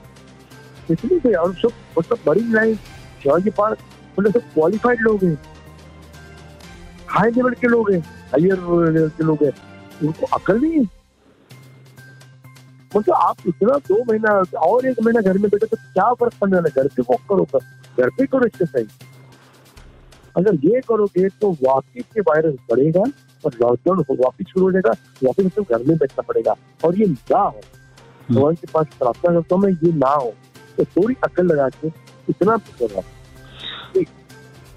इतनी 0.91 1.19
भीड़, 1.19 1.35
और 1.35 1.53
सब 1.55 1.71
मतलब 1.97 2.19
बड़ी 2.25 2.41
लाइन 2.53 2.75
शिवाजी 3.23 3.49
पार्क 3.57 3.77
मतलब 4.19 4.31
सब 4.33 4.53
क्वालिफाइड 4.53 5.01
लोग 5.01 5.23
हैं। 5.23 5.37
हाई 7.09 7.31
लेवल 7.31 7.53
के 7.53 7.67
लोग 7.67 7.91
हैं 7.91 8.03
लेवल 8.37 9.09
के 9.09 9.23
लोग 9.23 9.43
हैं। 9.43 9.51
उनको 10.03 10.25
अकल 10.35 10.59
नहीं 10.61 10.71
है। 10.73 10.96
मतलब 12.95 13.15
आप 13.15 13.37
इतना 13.47 13.77
दो 13.87 14.03
महीना 14.03 14.31
और 14.67 14.85
एक 14.87 15.01
महीना 15.03 15.21
घर 15.21 15.37
में 15.37 15.49
बैठे 15.49 15.65
तो 15.65 15.77
क्या 15.77 16.13
फ़र्क 16.13 16.33
पड़ने 16.41 16.55
वाला 16.55 16.81
घर 16.81 16.87
पे 16.95 17.01
वॉक 17.09 17.21
करो 17.29 17.59
घर 17.99 18.09
पे 18.09 18.25
करो 18.25 18.45
एक्सरसाइज 18.45 18.89
अगर 20.37 20.55
ये 20.65 20.81
करोगे 20.89 21.27
तो 21.41 21.51
वापिस 21.63 22.03
के 22.13 22.21
वायरस 22.21 22.55
बढ़ेगा 22.71 23.03
और 23.45 23.53
लॉकडाउन 23.61 24.05
वापिस 24.19 24.47
शुरू 24.47 24.65
हो 24.65 24.71
जाएगा 24.71 24.91
वापिस 25.23 25.53
तो 25.55 25.63
घर 25.63 25.83
में 25.87 25.97
बैठना 25.97 26.21
पड़ेगा। 26.27 26.55
और 26.85 26.99
ये 26.99 27.05
ना 27.05 27.39
हो 27.39 27.61
भगवान 28.31 28.55
के 28.55 28.67
पास 28.73 28.87
प्रार्थना 28.99 29.33
करता 29.33 29.55
हूँ 29.55 29.63
मैं 29.63 29.71
ये 29.83 29.91
ना 29.97 30.09
हो 30.09 30.33
तो 30.77 30.83
थोड़ी 30.85 31.15
अकल 31.23 31.45
लगा 31.47 31.67
के 31.75 31.87
इतना 32.29 32.57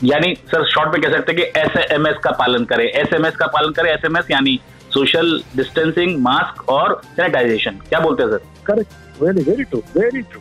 यानी 0.04 0.34
सर 0.50 0.64
शॉर्ट 0.70 0.92
में 0.92 1.02
कह 1.02 1.16
सकते 1.16 1.32
हैं 1.32 1.40
कि 1.40 1.60
एस 1.60 1.90
एम 1.92 2.06
एस 2.06 2.18
का 2.24 2.30
पालन 2.38 2.64
करें। 2.64 2.84
एस 2.84 3.12
एम 3.14 3.26
एस 3.26 3.36
का 3.36 3.46
पालन 3.54 3.72
करें 3.72 3.90
एस 3.90 4.04
एम 4.04 4.16
एस 4.16 4.30
यानी 4.30 4.58
सोशल 4.90 5.42
डिस्टेंसिंग 5.56 6.16
मास्क 6.22 6.68
और 6.68 7.00
सैनिटाइजेशन। 7.06 7.80
क्या 7.88 8.00
बोलते 8.00 8.22
हैं 8.22 8.30
sir? 8.30 8.44
Correct 8.66 9.22
very 9.22 9.42
very 9.42 9.64
true 9.64 9.82
very 9.96 10.22
true 10.22 10.40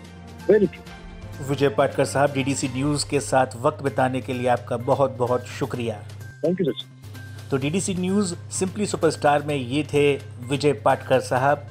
very 0.50 0.68
true 0.68 1.48
Vijay 1.50 1.70
Patkar 1.70 2.06
साहब 2.06 2.34
डीडीसी 2.34 2.68
न्यूज़ 2.68 3.08
के 3.10 3.20
साथ 3.20 3.56
वक्त 3.62 3.84
बिताने 3.84 4.22
के 4.22 4.34
लिए 4.34 4.48
आपका 4.50 4.78
बहुत 4.78 5.16
बहुत 5.18 5.46
शुक्रिया। 5.60 5.96
थैंक 6.44 6.62
यू 6.62 6.72
सर 6.72 7.48
तो 7.52 7.58
डीडीसी 7.58 7.94
न्यूज़ 7.96 8.34
सिंपली 8.52 8.86
सुपरस्टार 8.86 9.44
में 9.44 9.56
ये 9.56 9.84
थे 9.94 10.14
विजय 10.50 10.74
पाटकर 10.86 11.20
साहब। 11.22 11.68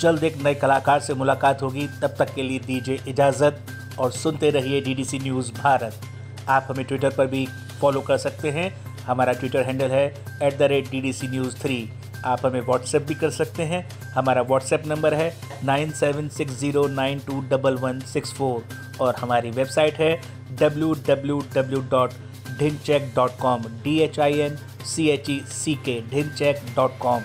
जल्द 0.00 0.24
एक 0.24 0.36
नए 0.44 0.54
कलाकार 0.54 1.00
से 1.00 1.14
मुलाकात 1.14 1.62
होगी। 1.62 1.86
तब 2.02 2.14
तक 2.18 2.34
के 2.34 2.42
लिए 2.42 2.58
दीजिए 2.58 3.00
इजाज़त 3.08 3.96
और 4.00 4.10
सुनते 4.12 4.50
रहिए 4.50 4.80
डीडीसी 4.80 5.18
न्यूज़ 5.18 5.52
भारत। 5.54 6.00
आप 6.48 6.66
हमें 6.70 6.84
ट्विटर 6.84 7.10
पर 7.10 7.26
भी 7.26 7.46
फॉलो 7.80 8.00
कर 8.00 8.16
सकते 8.18 8.50
हैं। 8.50 8.70
हमारा 9.02 9.32
ट्विटर 9.32 9.62
हैंडल 9.62 9.90
है 9.90 10.06
at 10.42 10.58
the 10.58 10.62
rate 10.70 10.90
D 10.90 11.00
D 11.00 11.12
C 11.12 11.28
news 11.28 11.56
three 11.56 11.76
आप 12.24 12.44
हमें 12.46 12.60
व्हाट्सएप 12.60 13.02
भी 13.02 13.14
कर 13.14 13.30
सकते 13.30 13.62
हैं। 13.64 13.86
हमारा 14.14 14.42
व्हाट्सएप 14.42 14.86
नंबर 14.86 15.14
है 15.14 15.32
nine 15.64 15.90
seven 16.00 16.28
six 16.28 16.58
zero 16.60 16.86
nine 16.88 17.20
two 17.26 17.40
double 17.50 17.76
one 17.82 18.00
six 18.12 18.32
four 18.34 18.64
और 19.00 19.16
हमारी 19.18 19.50
वेबसाइट 19.50 19.98
है 20.00 20.14
W 20.60 20.92
W 21.08 21.38
W 21.54 21.80
dot 21.90 22.12
Dhinchak 22.58 23.12
dot 23.16 23.38
com 23.40 23.64
D 23.84 23.98
H 24.00 24.18
I 24.20 24.38
N 24.40 24.56
C 24.86 25.08
H 25.10 25.30
E 25.30 25.40
C 25.50 25.74
K 25.84 26.00
Dhinchak 26.10 26.64
dot 26.76 26.98
com. 27.00 27.22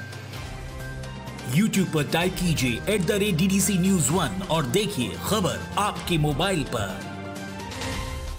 YouTube 1.55 1.87
पर 1.93 2.11
type 2.13 2.33
कीजिए 2.39 2.93
at 2.93 3.05
the 3.07 3.11
rate 3.23 3.35
D 3.37 3.47
D 3.47 3.59
C 3.61 3.77
news 3.79 4.11
one 4.13 4.41
और 4.51 4.65
देखिए 4.71 5.17
खबर 5.25 5.59
आपके 5.79 6.17
mobile 6.17 6.63
पर। 6.75 7.06